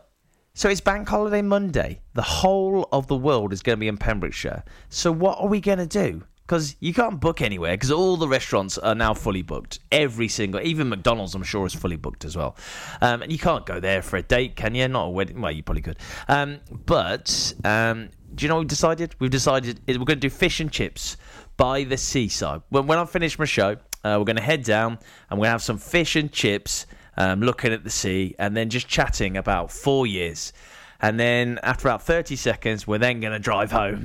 so 0.53 0.69
it's 0.69 0.81
Bank 0.81 1.07
Holiday 1.07 1.41
Monday. 1.41 2.01
The 2.13 2.21
whole 2.21 2.89
of 2.91 3.07
the 3.07 3.15
world 3.15 3.53
is 3.53 3.61
going 3.61 3.77
to 3.77 3.79
be 3.79 3.87
in 3.87 3.97
Pembrokeshire. 3.97 4.63
So 4.89 5.11
what 5.11 5.39
are 5.39 5.47
we 5.47 5.61
going 5.61 5.77
to 5.77 5.87
do? 5.87 6.23
Because 6.49 6.75
you 6.79 6.95
can't 6.95 7.19
book 7.19 7.43
anywhere 7.43 7.75
because 7.75 7.91
all 7.91 8.17
the 8.17 8.27
restaurants 8.27 8.79
are 8.79 8.95
now 8.95 9.13
fully 9.13 9.43
booked. 9.43 9.77
Every 9.91 10.27
single, 10.27 10.59
even 10.61 10.89
McDonald's, 10.89 11.35
I'm 11.35 11.43
sure, 11.43 11.67
is 11.67 11.75
fully 11.75 11.95
booked 11.95 12.25
as 12.25 12.35
well. 12.35 12.55
Um, 13.01 13.21
and 13.21 13.31
you 13.31 13.37
can't 13.37 13.67
go 13.67 13.79
there 13.79 14.01
for 14.01 14.17
a 14.17 14.23
date, 14.23 14.55
can 14.55 14.73
you? 14.73 14.87
Not 14.87 15.03
a 15.05 15.09
wedding. 15.09 15.41
Well, 15.41 15.51
you 15.51 15.61
probably 15.61 15.83
could. 15.83 15.97
Um, 16.27 16.59
but 16.87 17.53
um, 17.63 18.09
do 18.33 18.45
you 18.45 18.49
know 18.49 18.55
what 18.55 18.61
we've 18.61 18.67
decided? 18.67 19.13
We've 19.19 19.29
decided 19.29 19.79
we're 19.87 19.97
going 19.97 20.07
to 20.07 20.15
do 20.15 20.31
fish 20.31 20.59
and 20.59 20.71
chips 20.71 21.17
by 21.55 21.83
the 21.83 21.97
seaside. 21.97 22.63
When, 22.69 22.87
when 22.87 22.97
I 22.97 23.05
finish 23.05 23.37
my 23.37 23.45
show, 23.45 23.73
uh, 24.03 24.15
we're 24.17 24.25
going 24.25 24.37
to 24.37 24.41
head 24.41 24.63
down 24.63 24.97
and 25.29 25.39
we're 25.39 25.43
going 25.43 25.49
to 25.49 25.51
have 25.51 25.61
some 25.61 25.77
fish 25.77 26.15
and 26.15 26.31
chips, 26.31 26.87
um, 27.15 27.41
looking 27.41 27.71
at 27.73 27.83
the 27.83 27.91
sea, 27.91 28.33
and 28.39 28.57
then 28.57 28.71
just 28.71 28.87
chatting 28.87 29.37
about 29.37 29.71
four 29.71 30.07
years. 30.07 30.51
And 30.99 31.19
then 31.19 31.59
after 31.61 31.89
about 31.89 32.01
30 32.01 32.35
seconds, 32.35 32.87
we're 32.87 32.97
then 32.97 33.19
going 33.19 33.33
to 33.33 33.39
drive 33.39 33.71
home. 33.71 34.03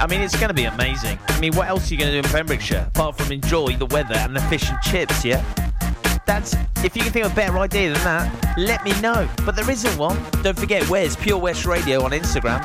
I 0.00 0.06
mean, 0.06 0.20
it's 0.20 0.36
going 0.36 0.48
to 0.48 0.54
be 0.54 0.64
amazing. 0.64 1.18
I 1.28 1.40
mean, 1.40 1.54
what 1.54 1.68
else 1.68 1.90
are 1.90 1.94
you 1.94 2.00
going 2.00 2.12
to 2.12 2.22
do 2.22 2.26
in 2.26 2.32
Pembrokeshire 2.32 2.86
apart 2.88 3.18
from 3.18 3.32
enjoy 3.32 3.76
the 3.76 3.86
weather 3.86 4.14
and 4.14 4.34
the 4.34 4.40
fish 4.42 4.68
and 4.70 4.80
chips? 4.82 5.24
Yeah, 5.24 5.42
that's 6.26 6.54
if 6.84 6.96
you 6.96 7.02
can 7.02 7.12
think 7.12 7.26
of 7.26 7.32
a 7.32 7.34
better 7.34 7.58
idea 7.58 7.92
than 7.92 8.04
that, 8.04 8.58
let 8.58 8.84
me 8.84 8.98
know. 9.00 9.28
But 9.44 9.56
there 9.56 9.68
isn't 9.68 9.98
one. 9.98 10.18
Don't 10.42 10.58
forget, 10.58 10.88
where's 10.88 11.16
Pure 11.16 11.38
West 11.38 11.66
Radio 11.66 12.04
on 12.04 12.12
Instagram? 12.12 12.64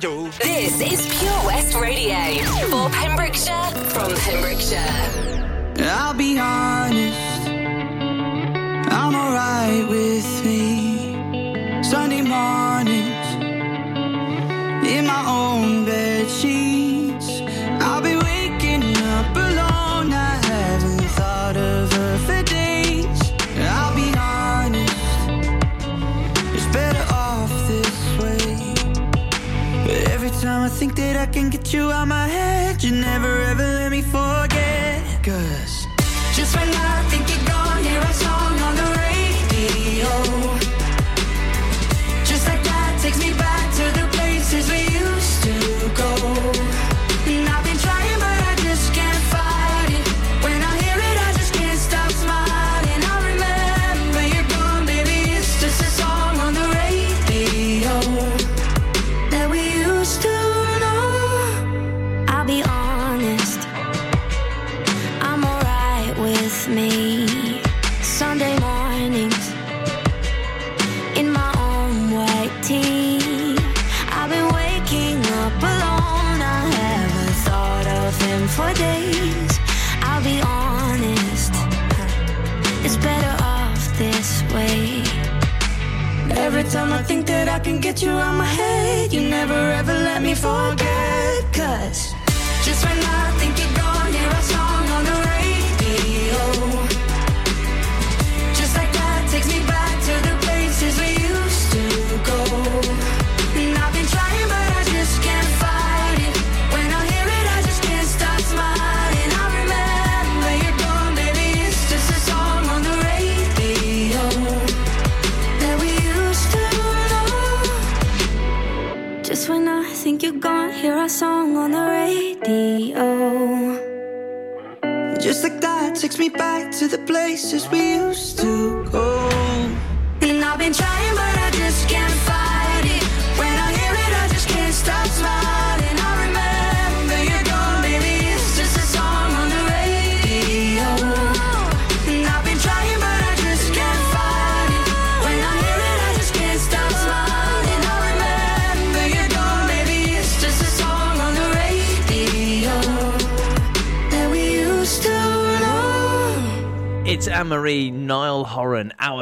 From 0.00 0.10
Cotton 0.10 0.30
Eye 0.30 0.30
Joe. 0.30 0.30
This 0.42 0.80
is 0.80 1.18
Pure 1.18 1.46
West 1.46 1.74
Radio 1.74 2.42
for 2.68 2.90
Pembrokeshire 2.90 3.70
from 3.90 4.14
Pembrokeshire. 4.14 4.80
I'll 5.78 6.14
be 6.14 6.38
honest, 6.38 7.33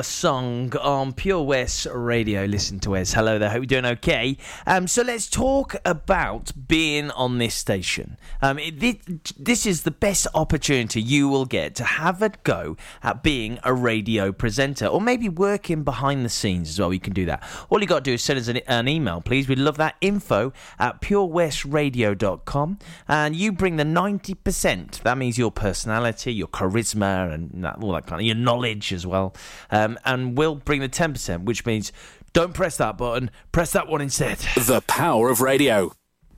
song 0.03 0.72
on 0.80 1.12
Pure 1.12 1.42
West 1.42 1.86
Radio. 1.92 2.44
Listen 2.44 2.78
to 2.80 2.96
us. 2.96 3.12
Hello 3.12 3.38
there. 3.38 3.50
Hope 3.50 3.61
you're 3.61 3.66
doing 3.80 3.86
okay. 3.86 4.36
Um, 4.66 4.86
so 4.86 5.03
let's 5.03 5.28
talk 5.28 5.76
about 5.84 6.53
being 6.68 7.11
on 7.12 7.38
this 7.38 7.55
station. 7.55 8.16
Um, 8.40 8.59
it, 8.59 8.78
thi- 8.80 9.00
this 9.38 9.66
is 9.66 9.82
the 9.82 9.90
best 9.90 10.26
opportunity 10.34 11.00
you 11.00 11.28
will 11.28 11.44
get 11.46 11.74
to 11.76 11.84
have 11.84 12.22
a 12.22 12.30
go 12.42 12.76
at 13.03 13.22
being 13.22 13.59
a 13.64 13.72
radio 13.72 14.32
presenter, 14.32 14.86
or 14.86 15.00
maybe 15.00 15.28
working 15.28 15.82
behind 15.84 16.24
the 16.24 16.28
scenes 16.28 16.70
as 16.70 16.80
well. 16.80 16.92
You 16.92 17.00
can 17.00 17.12
do 17.12 17.26
that. 17.26 17.42
All 17.70 17.80
you 17.80 17.86
got 17.86 18.05
to 18.05 18.11
do 18.11 18.14
is 18.14 18.22
send 18.22 18.38
us 18.38 18.48
an, 18.48 18.59
an 18.66 18.88
email, 18.88 19.20
please. 19.20 19.48
We'd 19.48 19.59
love 19.59 19.76
that. 19.76 19.96
Info 20.00 20.53
at 20.78 21.00
purewestradio.com, 21.00 22.78
and 23.09 23.36
you 23.36 23.53
bring 23.53 23.76
the 23.76 23.84
ninety 23.84 24.34
percent. 24.34 25.00
That 25.05 25.18
means 25.18 25.38
your 25.38 25.50
personality, 25.50 26.32
your 26.32 26.48
charisma, 26.48 27.32
and 27.32 27.64
all 27.66 27.92
that 27.92 28.07
kind 28.07 28.20
of 28.20 28.26
your 28.26 28.36
knowledge 28.36 28.92
as 28.92 29.07
well. 29.07 29.34
Um, 29.70 29.91
Um, 29.93 29.99
and 30.05 30.38
we'll 30.38 30.57
bring 30.57 30.80
the 30.80 30.88
ten 30.88 31.12
percent, 31.12 31.45
which 31.45 31.66
means 31.66 31.93
don't 32.32 32.55
press 32.55 32.76
that 32.78 32.97
button, 32.97 33.30
press 33.53 33.72
that 33.72 33.88
one 33.88 34.01
instead. 34.01 34.38
The 34.57 34.82
power 34.86 35.28
of 35.30 35.40
radio. 35.40 35.93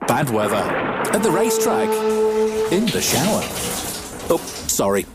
Bad 0.07 0.31
weather. 0.31 0.57
At 0.57 1.23
the 1.23 1.31
racetrack. 1.31 1.89
In 2.73 2.87
the 2.87 3.01
shower. 3.01 3.43
Oh, 4.31 4.43
sorry. 4.67 5.07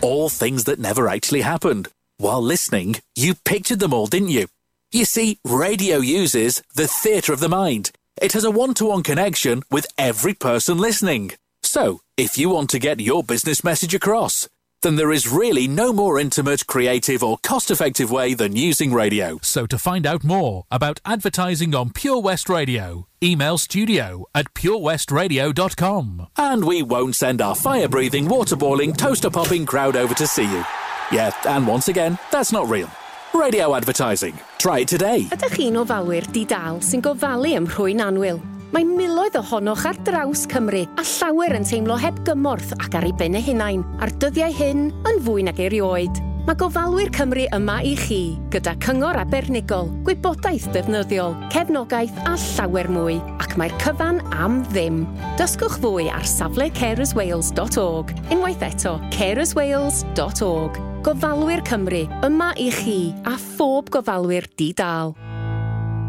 All 0.00 0.28
things 0.28 0.64
that 0.64 0.78
never 0.78 1.08
actually 1.08 1.42
happened. 1.42 1.88
While 2.18 2.42
listening, 2.42 2.96
you 3.14 3.34
pictured 3.44 3.80
them 3.80 3.94
all, 3.94 4.06
didn't 4.06 4.28
you? 4.30 4.46
You 4.92 5.04
see, 5.04 5.38
radio 5.44 5.98
uses 5.98 6.62
the 6.74 6.86
theatre 6.88 7.32
of 7.32 7.40
the 7.40 7.48
mind. 7.48 7.90
It 8.20 8.32
has 8.32 8.44
a 8.44 8.50
one 8.50 8.74
to 8.74 8.86
one 8.86 9.02
connection 9.02 9.62
with 9.70 9.86
every 9.98 10.34
person 10.34 10.78
listening. 10.78 11.32
So, 11.62 12.00
if 12.16 12.38
you 12.38 12.50
want 12.50 12.70
to 12.70 12.78
get 12.78 13.00
your 13.00 13.24
business 13.24 13.64
message 13.64 13.94
across, 13.94 14.48
then 14.84 14.96
there 14.96 15.12
is 15.12 15.26
really 15.26 15.66
no 15.66 15.92
more 15.92 16.20
intimate, 16.20 16.66
creative, 16.66 17.24
or 17.24 17.38
cost 17.42 17.70
effective 17.70 18.10
way 18.10 18.34
than 18.34 18.54
using 18.54 18.92
radio. 18.92 19.38
So 19.42 19.66
to 19.66 19.78
find 19.78 20.06
out 20.06 20.22
more 20.22 20.66
about 20.70 21.00
advertising 21.06 21.74
on 21.74 21.90
Pure 21.90 22.20
West 22.20 22.48
Radio, 22.50 23.08
email 23.22 23.56
studio 23.56 24.26
at 24.34 24.52
purewestradio.com. 24.52 26.28
And 26.36 26.64
we 26.64 26.82
won't 26.82 27.16
send 27.16 27.40
our 27.40 27.54
fire 27.54 27.88
breathing, 27.88 28.28
water 28.28 28.56
boiling, 28.56 28.92
toaster 28.92 29.30
popping 29.30 29.64
crowd 29.64 29.96
over 29.96 30.14
to 30.14 30.26
see 30.26 30.44
you. 30.44 30.64
Yeah, 31.10 31.32
and 31.46 31.66
once 31.66 31.88
again, 31.88 32.18
that's 32.30 32.52
not 32.52 32.68
real. 32.68 32.90
Radio 33.32 33.74
advertising. 33.74 34.38
Try 34.58 34.80
it 34.80 34.88
today. 34.88 35.26
Ydych 35.32 35.56
chi'n 35.56 35.80
ofalwyr 35.80 36.28
di-dal 36.30 36.78
sy'n 36.84 37.02
gofalu 37.02 37.56
ym 37.56 37.66
rhwy'n 37.66 38.04
anwyl? 38.04 38.38
Mae 38.74 38.82
miloedd 38.82 39.36
ohonoch 39.38 39.84
ar 39.86 39.98
draws 40.02 40.48
Cymru 40.50 40.80
a 40.98 41.02
llawer 41.06 41.52
yn 41.54 41.62
teimlo 41.68 41.94
heb 42.02 42.16
gymorth 42.26 42.72
ac 42.74 42.96
ar 42.98 43.04
ei 43.06 43.12
ben 43.14 43.36
eu 43.38 43.42
hunain, 43.46 43.84
a'r 44.02 44.10
dyddiau 44.18 44.50
hyn 44.50 44.88
yn 45.06 45.20
fwy 45.22 45.44
nag 45.46 45.60
erioed. 45.62 46.16
Mae 46.48 46.58
gofalwyr 46.58 47.12
Cymru 47.14 47.44
yma 47.54 47.76
i 47.86 47.92
chi, 47.94 48.18
gyda 48.50 48.72
cyngor 48.82 49.20
abernigol, 49.20 49.92
gwybodaeth 50.08 50.66
defnyddiol, 50.74 51.36
cefnogaeth 51.54 52.18
a 52.26 52.32
llawer 52.34 52.90
mwy, 52.90 53.20
ac 53.38 53.54
mae'r 53.60 53.76
cyfan 53.84 54.18
am 54.34 54.58
ddim. 54.72 55.04
Dysgwch 55.38 55.78
fwy 55.84 56.08
ar 56.10 56.26
safle 56.26 56.66
carerswales.org, 56.74 58.10
unwaith 58.34 58.64
eto 58.72 58.96
carerswales.org. 59.14 60.82
Gofalwyr 61.06 61.62
Cymru, 61.70 62.02
yma 62.26 62.50
i 62.58 62.72
chi 62.74 62.98
a 63.22 63.38
phob 63.38 63.94
gofalwyr 63.94 64.50
di-dal. 64.58 65.14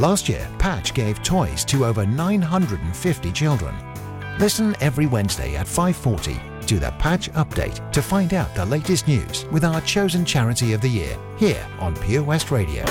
Last 0.00 0.28
year, 0.28 0.48
Patch 0.58 0.92
gave 0.92 1.22
toys 1.22 1.64
to 1.66 1.84
over 1.84 2.04
950 2.04 3.30
children. 3.30 3.76
Listen 4.40 4.74
every 4.80 5.06
Wednesday 5.06 5.54
at 5.54 5.68
5:40 5.68 6.40
to 6.66 6.80
the 6.80 6.90
Patch 6.98 7.30
Update 7.34 7.92
to 7.92 8.02
find 8.02 8.34
out 8.34 8.52
the 8.56 8.66
latest 8.66 9.06
news 9.06 9.44
with 9.52 9.64
our 9.64 9.80
chosen 9.82 10.24
charity 10.24 10.72
of 10.72 10.80
the 10.80 10.88
year 10.88 11.16
here 11.36 11.64
on 11.78 11.94
Pure 11.94 12.24
West 12.24 12.50
Radio. 12.50 12.82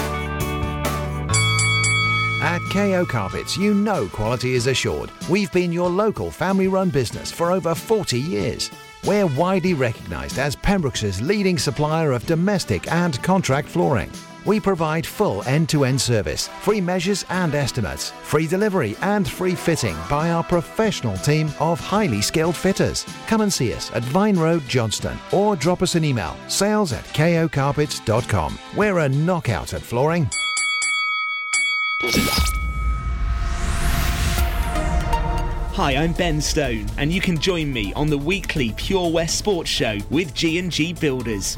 At 2.41 2.61
KO 2.71 3.05
Carpets, 3.05 3.57
you 3.57 3.73
know 3.73 4.07
quality 4.07 4.53
is 4.53 4.67
assured. 4.67 5.11
We've 5.29 5.51
been 5.51 5.73
your 5.73 5.89
local 5.89 6.31
family 6.31 6.69
run 6.69 6.89
business 6.89 7.29
for 7.31 7.51
over 7.51 7.75
40 7.75 8.17
years. 8.17 8.71
We're 9.05 9.27
widely 9.27 9.73
recognised 9.73 10.39
as 10.39 10.55
Pembroke's 10.55 11.19
leading 11.21 11.57
supplier 11.57 12.13
of 12.13 12.25
domestic 12.25 12.89
and 12.89 13.21
contract 13.23 13.67
flooring. 13.67 14.11
We 14.45 14.59
provide 14.59 15.05
full 15.05 15.41
end 15.43 15.69
to 15.69 15.85
end 15.85 16.01
service, 16.01 16.49
free 16.61 16.81
measures 16.81 17.25
and 17.29 17.55
estimates, 17.55 18.11
free 18.23 18.47
delivery 18.47 18.95
and 19.01 19.27
free 19.27 19.55
fitting 19.55 19.95
by 20.09 20.31
our 20.31 20.43
professional 20.43 21.15
team 21.17 21.49
of 21.59 21.79
highly 21.79 22.21
skilled 22.21 22.55
fitters. 22.55 23.05
Come 23.27 23.41
and 23.41 23.51
see 23.51 23.73
us 23.73 23.91
at 23.93 24.03
Vine 24.05 24.37
Road, 24.37 24.63
Johnston, 24.67 25.17
or 25.31 25.55
drop 25.55 25.81
us 25.81 25.95
an 25.95 26.03
email 26.03 26.35
sales 26.47 26.93
at 26.93 27.05
kocarpets.com. 27.05 28.59
We're 28.75 28.99
a 28.99 29.09
knockout 29.09 29.73
at 29.73 29.81
flooring. 29.81 30.29
Hi, 35.75 35.95
I'm 35.95 36.13
Ben 36.13 36.39
Stone, 36.39 36.85
and 36.97 37.11
you 37.11 37.19
can 37.19 37.39
join 37.39 37.73
me 37.73 37.93
on 37.95 38.07
the 38.07 38.17
weekly 38.17 38.73
Pure 38.73 39.09
West 39.09 39.39
Sports 39.39 39.71
Show 39.71 39.97
with 40.11 40.33
G&G 40.35 40.93
Builders. 40.93 41.57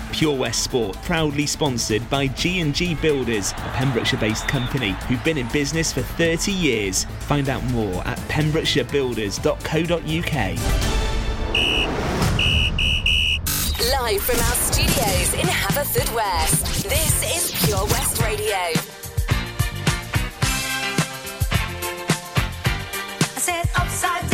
Pure 0.11 0.37
West 0.37 0.63
Sport, 0.63 0.97
proudly 1.03 1.45
sponsored 1.45 2.09
by 2.09 2.25
G&G 2.27 2.95
Builders, 2.95 3.51
a 3.51 3.71
Pembrokeshire-based 3.75 4.47
company 4.47 4.95
who've 5.07 5.23
been 5.23 5.37
in 5.37 5.47
business 5.49 5.93
for 5.93 6.01
30 6.01 6.51
years. 6.51 7.05
Find 7.21 7.47
out 7.49 7.63
more 7.71 8.01
at 8.07 8.17
pembrokeshirebuilders.co.uk. 8.29 10.57
Live 14.01 14.21
from 14.21 14.39
our 14.39 14.55
studios 14.55 15.33
in 15.33 15.47
Haverfordwest, 15.47 16.83
this 16.83 17.23
is 17.35 17.51
Pure 17.65 17.85
West 17.85 18.21
Radio. 18.21 18.55
I 23.23 23.25
said 23.37 23.69
upside 23.75 24.30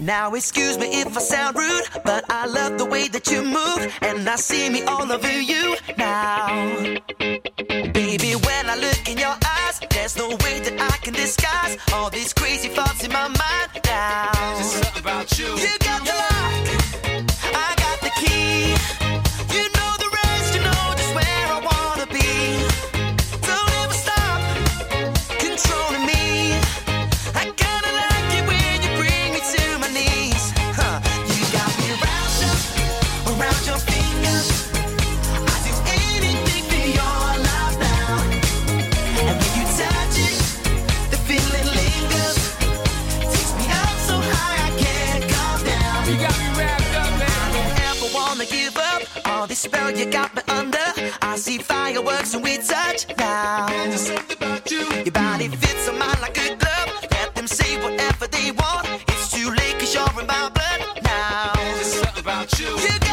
Now, 0.00 0.32
excuse 0.34 0.78
me 0.78 0.86
if 1.02 1.14
I 1.14 1.20
sound 1.20 1.58
rude, 1.58 1.82
but 2.04 2.24
I 2.30 2.46
love 2.46 2.78
the 2.78 2.86
way 2.86 3.08
that 3.08 3.30
you 3.30 3.42
spell 49.60 49.90
you 49.90 50.06
got 50.06 50.34
me 50.34 50.42
under. 50.48 50.88
I 51.20 51.36
see 51.36 51.58
fireworks 51.58 52.32
when 52.34 52.42
we 52.42 52.56
touch 52.56 53.06
now. 53.18 53.68
There's 53.68 54.06
something 54.06 54.36
about 54.38 54.70
you. 54.70 54.84
Your 55.04 55.12
body 55.12 55.48
fits 55.48 55.86
on 55.86 55.98
mine 55.98 56.20
like 56.22 56.38
a 56.38 56.56
glove. 56.56 57.06
Let 57.10 57.34
them 57.34 57.46
say 57.46 57.76
whatever 57.82 58.26
they 58.26 58.52
want. 58.52 58.88
It's 59.08 59.30
too 59.30 59.50
late 59.50 59.78
cause 59.78 59.94
you're 59.94 60.20
in 60.20 60.26
my 60.26 60.48
blood 60.56 60.80
now. 61.02 61.52
There's 61.54 61.92
something 61.92 62.24
about 62.24 62.58
you. 62.58 62.68
You 62.68 63.09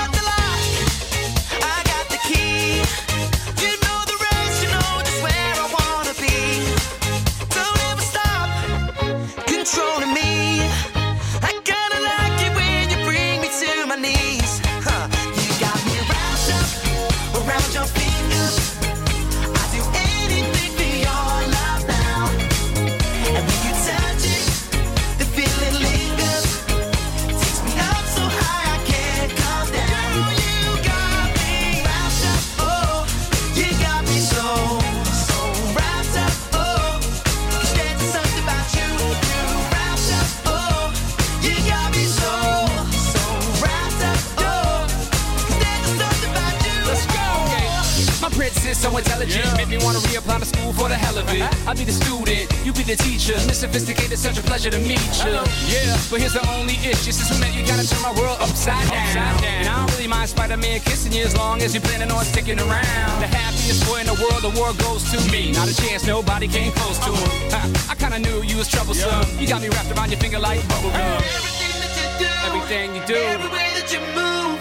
for 50.77 50.87
the 50.87 50.95
hell 50.95 51.17
of 51.17 51.25
it. 51.33 51.41
I'll 51.67 51.73
be 51.75 51.83
the 51.83 51.91
student, 51.91 52.45
you 52.63 52.71
be 52.71 52.85
the 52.85 52.95
teacher. 52.95 53.33
Miss 53.49 53.59
Sophisticated, 53.65 54.17
such 54.19 54.37
a 54.37 54.43
pleasure 54.43 54.69
to 54.69 54.77
meet 54.77 55.01
you. 55.25 55.33
Yeah, 55.65 55.97
but 56.09 56.21
here's 56.21 56.37
the 56.37 56.45
only 56.53 56.77
issue. 56.85 57.11
Since 57.11 57.33
we 57.33 57.37
met, 57.41 57.51
you 57.57 57.65
gotta 57.65 57.83
turn 57.89 58.01
my 58.05 58.13
world 58.13 58.37
upside 58.39 58.85
down. 58.93 59.43
And 59.43 59.67
I 59.67 59.75
don't 59.81 59.91
really 59.97 60.07
mind 60.07 60.29
Spider-Man 60.29 60.79
kissing 60.81 61.11
you 61.11 61.23
as 61.25 61.35
long 61.35 61.61
as 61.65 61.73
you're 61.73 61.81
planning 61.81 62.11
on 62.11 62.23
sticking 62.23 62.59
around. 62.59 63.17
The 63.25 63.27
happiest 63.27 63.81
boy 63.89 63.99
in 64.05 64.07
the 64.07 64.17
world, 64.21 64.41
the 64.45 64.53
world 64.59 64.77
goes 64.77 65.03
to 65.11 65.17
me. 65.33 65.51
Not 65.51 65.67
a 65.67 65.75
chance, 65.75 66.05
nobody 66.05 66.47
came 66.47 66.71
close 66.73 66.99
to 66.99 67.11
him. 67.11 67.73
I 67.89 67.95
kinda 67.97 68.19
knew 68.19 68.43
you 68.43 68.57
was 68.57 68.69
troublesome. 68.69 69.25
You 69.39 69.47
got 69.47 69.61
me 69.61 69.69
wrapped 69.69 69.91
around 69.97 70.11
your 70.11 70.21
finger 70.21 70.39
like 70.39 70.61
bubblegum. 70.69 71.01
Everything 71.25 71.75
that 71.81 71.93
you 71.99 72.07
do, 72.21 72.31
Everything 72.47 72.87
you 72.95 73.03
do. 73.05 73.15
every 73.35 73.49
way 73.49 73.67
that 73.77 73.87
you 73.93 73.99
move, 74.13 74.59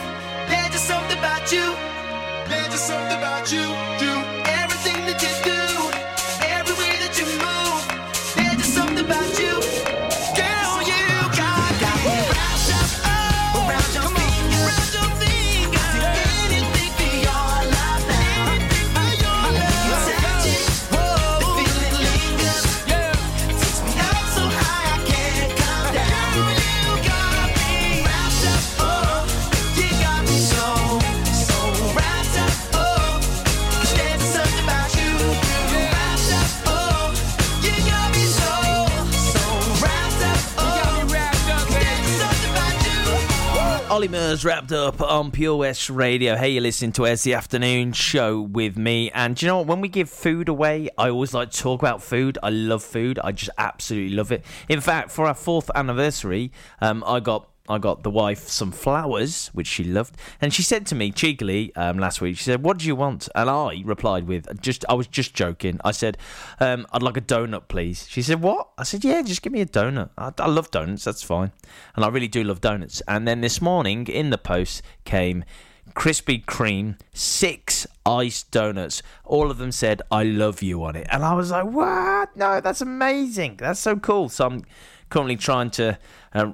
there's 0.49 0.71
just 0.73 0.87
something 0.89 1.19
about 1.19 1.53
you. 1.53 1.67
There's 2.49 2.69
just 2.75 2.87
something 2.87 3.19
about 3.19 3.53
you. 3.53 3.65
Do 4.01 4.36
Wrapped 44.45 44.73
up 44.73 45.01
on 45.01 45.31
Pure 45.31 45.57
West 45.57 45.89
Radio. 45.89 46.37
Hey, 46.37 46.51
you're 46.51 46.63
listening 46.63 46.93
to 46.93 47.07
As 47.07 47.23
the 47.23 47.35
Afternoon 47.35 47.93
Show 47.93 48.41
with 48.41 48.77
me. 48.77 49.11
And 49.13 49.41
you 49.41 49.49
know 49.49 49.59
what? 49.59 49.67
When 49.67 49.81
we 49.81 49.89
give 49.89 50.11
food 50.11 50.49
away, 50.49 50.91
I 50.99 51.11
always 51.11 51.33
like 51.33 51.51
to 51.53 51.59
talk 51.59 51.81
about 51.81 52.03
food. 52.03 52.37
I 52.43 52.51
love 52.51 52.83
food. 52.83 53.19
I 53.23 53.33
just 53.33 53.51
absolutely 53.57 54.17
love 54.17 54.33
it. 54.33 54.45
In 54.69 54.81
fact, 54.81 55.11
for 55.11 55.27
our 55.27 55.35
fourth 55.35 55.71
anniversary, 55.75 56.53
um, 56.81 57.03
I 57.07 57.21
got 57.21 57.49
I 57.69 57.79
got 57.79 58.03
the 58.03 58.11
wife 58.11 58.49
some 58.49 58.73
flowers, 58.73 59.49
which 59.49 59.67
she 59.67 59.85
loved, 59.85 60.17
and 60.41 60.53
she 60.53 60.63
said 60.63 60.87
to 60.87 60.95
me 60.95 61.11
cheekily 61.11 61.75
um, 61.77 61.99
last 61.99 62.21
week. 62.21 62.37
She 62.37 62.45
said, 62.45 62.63
"What 62.63 62.79
do 62.79 62.87
you 62.87 62.97
want?" 62.97 63.29
And 63.35 63.51
I 63.51 63.83
replied 63.85 64.27
with, 64.27 64.61
"Just 64.61 64.85
I 64.89 64.95
was 64.95 65.07
just 65.07 65.35
joking." 65.35 65.81
I 65.85 65.93
said, 65.93 66.19
um, 66.61 66.87
"I'd 66.93 67.03
like 67.03 67.17
a 67.17 67.21
donut, 67.21 67.69
please." 67.69 68.07
She 68.09 68.23
said, 68.23 68.43
"What?" 68.43 68.69
I 68.79 68.85
said, 68.85 69.05
"Yeah, 69.05 69.23
just 69.23 69.43
give 69.43 69.53
me 69.53 69.61
a 69.61 69.67
donut. 69.67 70.11
I, 70.17 70.33
I 70.39 70.49
love 70.49 70.71
donuts. 70.71 71.05
That's 71.05 71.23
fine, 71.23 71.53
and 71.95 72.05
I 72.05 72.09
really 72.09 72.29
do 72.29 72.45
love 72.45 72.61
donuts." 72.61 73.03
And 73.09 73.27
then 73.27 73.41
this 73.41 73.61
morning 73.61 74.07
in 74.07 74.31
the 74.31 74.39
post 74.39 74.83
came 75.05 75.45
Krispy 75.95 76.45
Kreme 76.45 76.99
six 77.13 77.87
iced 78.05 78.51
donuts. 78.51 79.03
All 79.25 79.51
of 79.51 79.59
them 79.59 79.73
said 79.73 80.03
"I 80.11 80.25
love 80.25 80.63
you" 80.63 80.85
on 80.85 80.97
it, 80.97 81.07
and 81.11 81.25
I 81.25 81.35
was 81.35 81.51
like, 81.51 81.67
"What? 81.67 82.37
No, 82.37 82.61
that's 82.61 82.81
amazing. 82.81 83.57
That's 83.57 83.81
so 83.81 83.97
cool." 83.97 84.29
So 84.29 84.47
I'm 84.47 84.65
currently 85.09 85.37
trying 85.37 85.71
to. 85.71 85.99
Uh, 86.35 86.53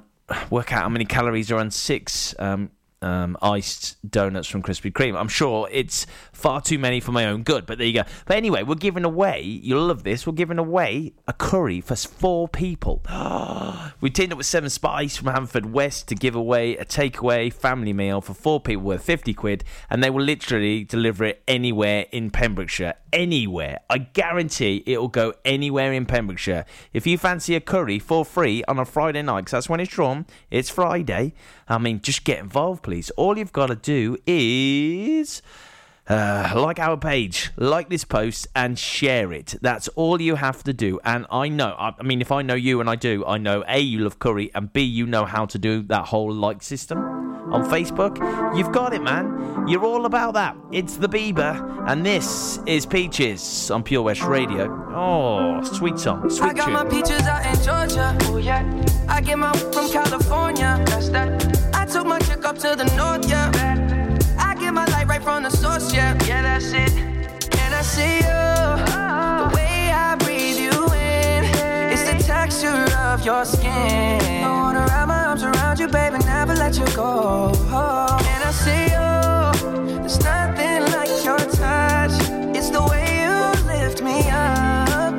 work 0.49 0.73
out 0.73 0.83
how 0.83 0.89
many 0.89 1.05
calories 1.05 1.51
are 1.51 1.57
on 1.57 1.71
six 1.71 2.35
um, 2.39 2.71
um, 3.03 3.37
iced 3.41 3.97
donuts 4.09 4.47
from 4.47 4.63
Krispy 4.63 4.91
Kreme. 4.91 5.19
I'm 5.19 5.27
sure 5.27 5.67
it's 5.71 6.07
far 6.31 6.61
too 6.61 6.79
many 6.79 6.99
for 6.99 7.11
my 7.11 7.25
own 7.25 7.43
good, 7.43 7.65
but 7.65 7.77
there 7.77 7.87
you 7.87 7.93
go. 7.93 8.03
But 8.25 8.37
anyway, 8.37 8.63
we're 8.63 8.75
giving 8.75 9.03
away, 9.03 9.41
you'll 9.41 9.85
love 9.85 10.03
this, 10.03 10.25
we're 10.25 10.33
giving 10.33 10.57
away 10.57 11.13
a 11.27 11.33
curry 11.33 11.81
for 11.81 11.95
four 11.95 12.47
people. 12.47 13.03
we 14.01 14.09
teamed 14.09 14.31
up 14.31 14.37
with 14.37 14.47
Seven 14.47 14.69
Spice 14.69 15.17
from 15.17 15.27
Haverfordwest 15.27 16.05
to 16.05 16.15
give 16.15 16.35
away 16.35 16.77
a 16.77 16.85
takeaway 16.85 17.51
family 17.51 17.93
meal 17.93 18.21
for 18.21 18.33
four 18.33 18.59
people 18.61 18.83
worth 18.83 19.03
50 19.03 19.33
quid, 19.33 19.63
and 19.89 20.01
they 20.03 20.09
will 20.09 20.23
literally 20.23 20.83
deliver 20.83 21.25
it 21.25 21.43
anywhere 21.47 22.05
in 22.11 22.31
Pembrokeshire. 22.31 22.95
Anywhere. 23.13 23.79
I 23.91 23.99
guarantee 23.99 24.83
it'll 24.87 25.07
go 25.07 25.33
anywhere 25.45 25.93
in 25.93 26.07
Pembrokeshire. 26.07 26.65
If 26.93 27.05
you 27.05 27.19
fancy 27.19 27.55
a 27.55 27.61
curry 27.61 27.99
for 27.99 28.25
free 28.25 28.63
on 28.67 28.79
a 28.79 28.85
Friday 28.85 29.21
night, 29.21 29.41
because 29.41 29.51
that's 29.51 29.69
when 29.69 29.79
it's 29.79 29.93
drawn, 29.93 30.25
it's 30.49 30.71
Friday. 30.71 31.35
I 31.69 31.77
mean, 31.77 32.01
just 32.01 32.23
get 32.23 32.39
involved, 32.39 32.81
please. 32.81 33.11
All 33.11 33.37
you've 33.37 33.53
got 33.53 33.67
to 33.67 33.75
do 33.75 34.17
is. 34.25 35.43
Uh, 36.05 36.51
like 36.55 36.79
our 36.79 36.97
page, 36.97 37.51
like 37.55 37.87
this 37.87 38.03
post, 38.03 38.45
and 38.53 38.77
share 38.77 39.31
it. 39.31 39.55
That's 39.61 39.87
all 39.89 40.19
you 40.19 40.35
have 40.35 40.61
to 40.63 40.73
do. 40.73 40.99
And 41.05 41.25
I 41.31 41.47
know, 41.47 41.75
I, 41.79 41.93
I 41.97 42.03
mean, 42.03 42.19
if 42.19 42.29
I 42.29 42.41
know 42.41 42.55
you, 42.55 42.81
and 42.81 42.89
I 42.89 42.95
do, 42.95 43.23
I 43.25 43.37
know 43.37 43.63
A, 43.69 43.79
you 43.79 43.99
love 43.99 44.19
curry, 44.19 44.51
and 44.53 44.73
B, 44.73 44.81
you 44.81 45.05
know 45.05 45.23
how 45.23 45.45
to 45.45 45.57
do 45.57 45.81
that 45.83 46.07
whole 46.07 46.33
like 46.33 46.61
system 46.61 47.32
on 47.53 47.69
Facebook. 47.69 48.17
You've 48.57 48.71
got 48.71 48.93
it, 48.93 49.01
man. 49.01 49.65
You're 49.67 49.85
all 49.85 50.05
about 50.05 50.33
that. 50.33 50.57
It's 50.71 50.97
the 50.97 51.07
Bieber, 51.07 51.53
and 51.87 52.05
this 52.05 52.59
is 52.65 52.85
Peaches 52.85 53.71
on 53.71 53.83
Pure 53.83 54.01
West 54.03 54.23
Radio. 54.23 54.67
Oh, 54.93 55.63
sweet 55.63 55.97
song, 55.99 56.25
I 56.25 56.27
sweet 56.27 56.55
got 56.55 56.65
tune. 56.65 56.73
my 56.73 56.85
peaches 56.85 57.21
out 57.21 57.45
in 57.45 57.55
Georgia. 57.63 58.17
Oh 58.23 58.37
yeah. 58.37 58.63
I 59.07 59.21
get 59.21 59.37
my 59.39 59.53
from 59.53 59.89
California. 59.89 60.83
That's 60.87 61.09
that. 61.09 61.75
I 61.75 61.85
took 61.85 62.05
my 62.05 62.19
chick 62.19 62.43
up 62.43 62.57
to 62.59 62.75
the 62.75 62.85
north, 62.97 63.29
yeah. 63.29 63.51
I 64.37 64.55
get 64.55 64.73
my 64.73 64.85
light 64.85 65.07
right 65.07 65.23
from 65.23 65.43
the 65.43 65.49
source, 65.49 65.93
yeah. 65.93 66.17
Yeah, 66.25 66.41
that's 66.41 66.73
it. 66.73 66.91
And 66.93 67.73
that's 72.49 72.63
of 72.93 73.25
your 73.25 73.45
skin. 73.45 74.43
I 74.43 74.49
wanna 74.49 74.79
wrap 74.81 75.07
my 75.07 75.25
arms 75.25 75.43
around 75.43 75.79
you, 75.79 75.87
baby, 75.87 76.17
never 76.25 76.53
let 76.55 76.77
you 76.77 76.85
go. 76.95 77.51
And 77.53 78.43
I 78.43 78.51
say, 78.51 78.89
oh, 78.97 79.51
there's 80.01 80.19
nothing 80.23 80.81
like 80.91 81.09
your 81.23 81.37
touch. 81.37 82.11
It's 82.55 82.69
the 82.69 82.83
way 82.89 83.23
you 83.23 83.63
lift 83.65 84.01
me 84.01 84.29
up. 84.29 85.13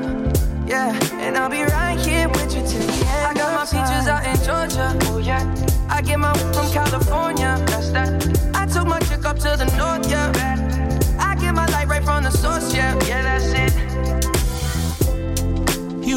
Yeah, 0.67 0.99
and 1.15 1.37
I'll 1.37 1.49
be 1.49 1.63
right 1.63 1.99
here 1.99 2.29
with 2.29 2.55
you 2.55 2.63
till 2.63 2.87
the 2.87 3.07
end. 3.07 3.27
I 3.27 3.35
got 3.35 3.55
my 3.55 3.65
peaches 3.65 4.07
out 4.07 4.25
in 4.27 4.37
Georgia. 4.45 4.99
Oh 5.09 5.19
yeah. 5.19 5.43
I 5.89 6.03
get 6.03 6.19
my 6.19 6.33
from 6.35 6.71
California. 6.73 7.63
That's 7.67 7.91
that. 7.91 8.11
I 8.55 8.67
took 8.67 8.87
my 8.87 8.99
chick 9.01 9.25
up 9.25 9.39
to 9.39 9.57
the 9.57 9.67
north. 9.79 10.11
Yeah. 10.11 10.31
I 11.19 11.37
get 11.37 11.55
my 11.55 11.67
light 11.69 11.89
right 11.89 12.05
from 12.05 12.25
the 12.25 12.31
source. 12.31 12.75
Yeah, 12.75 12.99
yeah, 13.07 13.23
that's 13.23 13.53
it. 13.53 13.74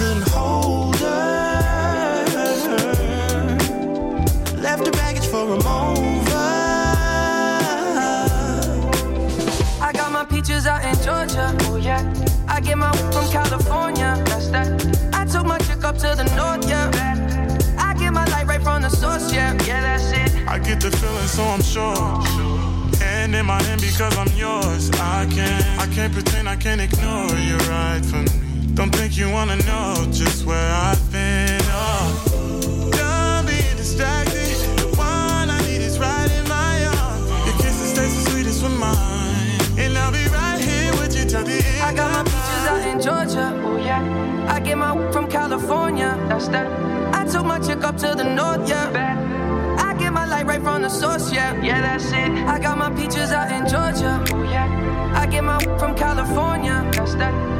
Couldn't 0.00 0.28
hold 0.30 0.96
her? 0.96 2.24
Left 4.56 4.86
her 4.86 4.92
baggage 4.92 5.26
for 5.26 5.44
a 5.44 5.58
mover. 5.68 6.54
I 9.88 9.90
got 9.92 10.10
my 10.10 10.24
peaches 10.24 10.66
out 10.66 10.82
in 10.84 10.94
Georgia. 11.04 11.54
Oh 11.68 11.76
yeah. 11.76 12.00
I 12.48 12.60
get 12.60 12.78
my 12.78 12.90
from 13.12 13.28
California. 13.30 14.16
That's 14.24 14.48
that. 14.48 14.68
I 15.12 15.26
took 15.26 15.44
my 15.44 15.58
chick 15.58 15.84
up 15.84 15.96
to 15.98 16.14
the 16.16 16.24
north. 16.34 16.66
Yeah. 16.66 16.88
I 17.76 17.92
get 17.92 18.14
my 18.14 18.24
light 18.32 18.46
right 18.46 18.62
from 18.62 18.80
the 18.80 18.88
source. 18.88 19.30
Yeah, 19.34 19.52
yeah, 19.66 19.82
that's 19.82 20.12
it. 20.12 20.48
I 20.48 20.58
get 20.58 20.80
the 20.80 20.90
feeling, 20.90 21.28
so 21.36 21.42
I'm 21.44 21.62
sure. 21.62 21.94
Hand 23.04 23.34
in 23.34 23.44
my 23.44 23.62
hand 23.64 23.82
because 23.82 24.16
I'm 24.16 24.32
yours. 24.34 24.90
I 24.92 25.26
can't, 25.30 25.64
I 25.78 25.86
can't 25.94 26.12
pretend, 26.14 26.48
I 26.48 26.56
can't 26.56 26.80
ignore 26.80 27.36
you 27.36 27.58
right 27.68 28.02
from 28.02 28.24
me. 28.24 28.49
Don't 28.74 28.94
think 28.94 29.16
you 29.16 29.30
wanna 29.30 29.56
know 29.56 30.06
just 30.10 30.46
where 30.46 30.72
I've 30.72 31.12
been. 31.12 31.60
Oh, 31.64 32.90
done 32.92 33.44
being 33.46 33.76
distracted. 33.76 34.56
The 34.78 34.88
one 34.96 35.50
I 35.50 35.60
need 35.66 35.82
is 35.82 35.98
right 35.98 36.30
in 36.30 36.48
my 36.48 36.86
arms. 36.86 37.28
Your 37.46 37.56
kisses 37.58 37.92
taste 37.92 38.24
the 38.24 38.30
sweetest 38.30 38.62
with 38.62 38.72
mine, 38.78 39.60
and 39.78 39.98
I'll 39.98 40.12
be 40.12 40.26
right 40.28 40.60
here 40.60 40.92
with 40.92 41.14
you 41.16 41.24
till 41.28 41.44
the 41.44 41.56
end. 41.56 41.82
I 41.82 41.92
got 41.94 42.10
my 42.12 42.22
peaches 42.22 42.64
out 42.72 42.86
in 42.86 43.00
Georgia. 43.02 43.60
Oh 43.64 43.76
yeah. 43.76 44.46
I 44.48 44.60
get 44.60 44.78
my 44.78 44.94
from 45.12 45.28
California. 45.28 46.16
That's 46.28 46.48
that. 46.48 46.66
I 47.14 47.24
took 47.26 47.44
my 47.44 47.58
chick 47.58 47.84
up 47.84 47.96
to 47.98 48.14
the 48.14 48.24
north. 48.24 48.66
Yeah. 48.68 48.88
I 49.78 49.94
get 49.98 50.12
my 50.12 50.24
light 50.26 50.46
right 50.46 50.62
from 50.62 50.82
the 50.82 50.88
source. 50.88 51.32
Yeah, 51.32 51.60
yeah, 51.62 51.82
that's 51.82 52.10
it. 52.12 52.30
I 52.46 52.58
got 52.58 52.78
my 52.78 52.90
peaches 52.90 53.30
out 53.30 53.50
in 53.52 53.68
Georgia. 53.68 54.24
Oh 54.32 54.42
yeah. 54.44 55.12
I 55.14 55.26
get 55.26 55.44
my 55.44 55.58
from 55.78 55.94
California. 55.96 56.88
That's 56.94 57.14
that. 57.16 57.59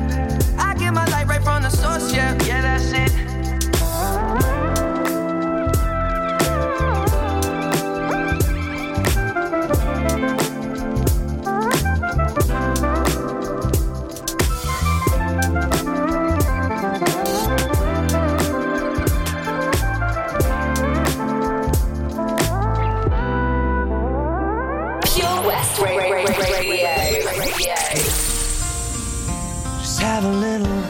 Have 30.21 30.33
a 30.33 30.37
little 30.37 30.81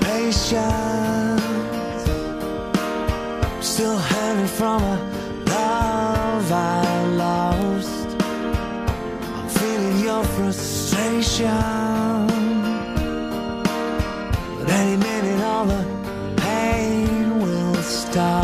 patience. 0.00 1.42
Still 3.60 3.98
hanging 3.98 4.46
from 4.46 4.82
a 4.82 4.96
love 5.46 6.52
I 6.52 7.06
lost. 7.24 8.08
I'm 9.36 9.48
feeling 9.48 9.98
your 10.00 10.24
frustration. 10.24 11.46
But 14.58 14.70
any 14.70 14.96
minute, 14.96 15.40
all 15.44 15.66
the 15.66 15.84
pain 16.36 17.40
will 17.40 17.74
stop. 17.76 18.39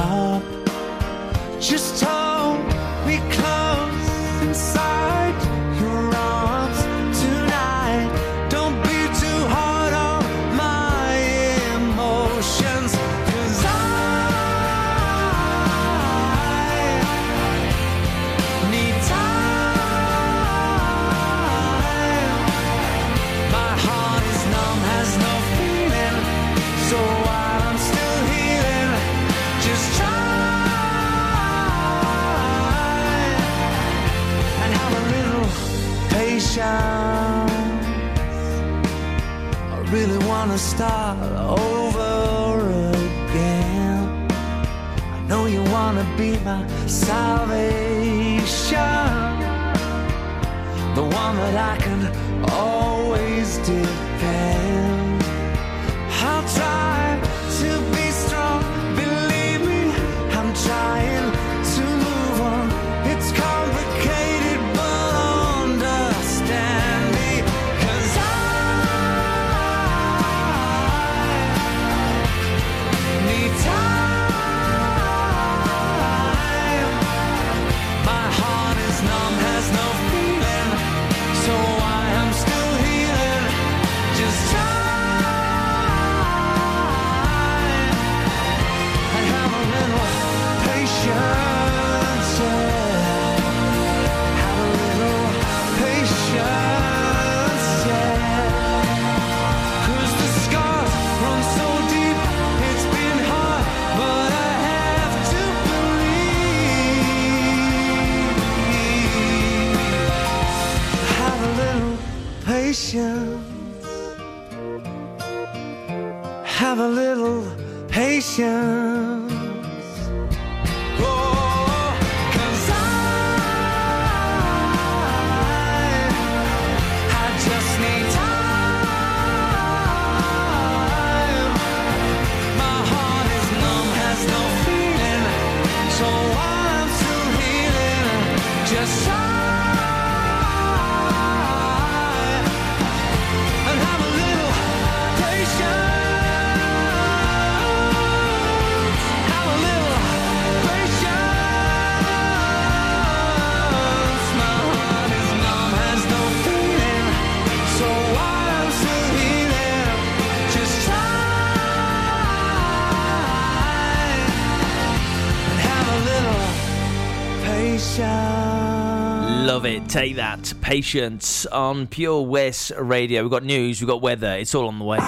Patience 170.67 171.47
on 171.47 171.87
Pure 171.87 172.23
West 172.23 172.73
Radio. 172.77 173.23
We've 173.23 173.31
got 173.31 173.45
news, 173.45 173.81
we've 173.81 173.87
got 173.87 174.03
weather, 174.03 174.33
it's 174.33 174.53
all 174.53 174.67
on 174.67 174.81
the 174.81 174.85
way. 174.85 174.99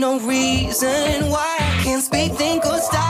no 0.00 0.18
reason 0.20 1.28
why 1.28 1.56
I 1.60 1.82
can't 1.84 2.02
speak, 2.02 2.32
think, 2.32 2.64
or 2.64 2.78
stop. 2.78 3.09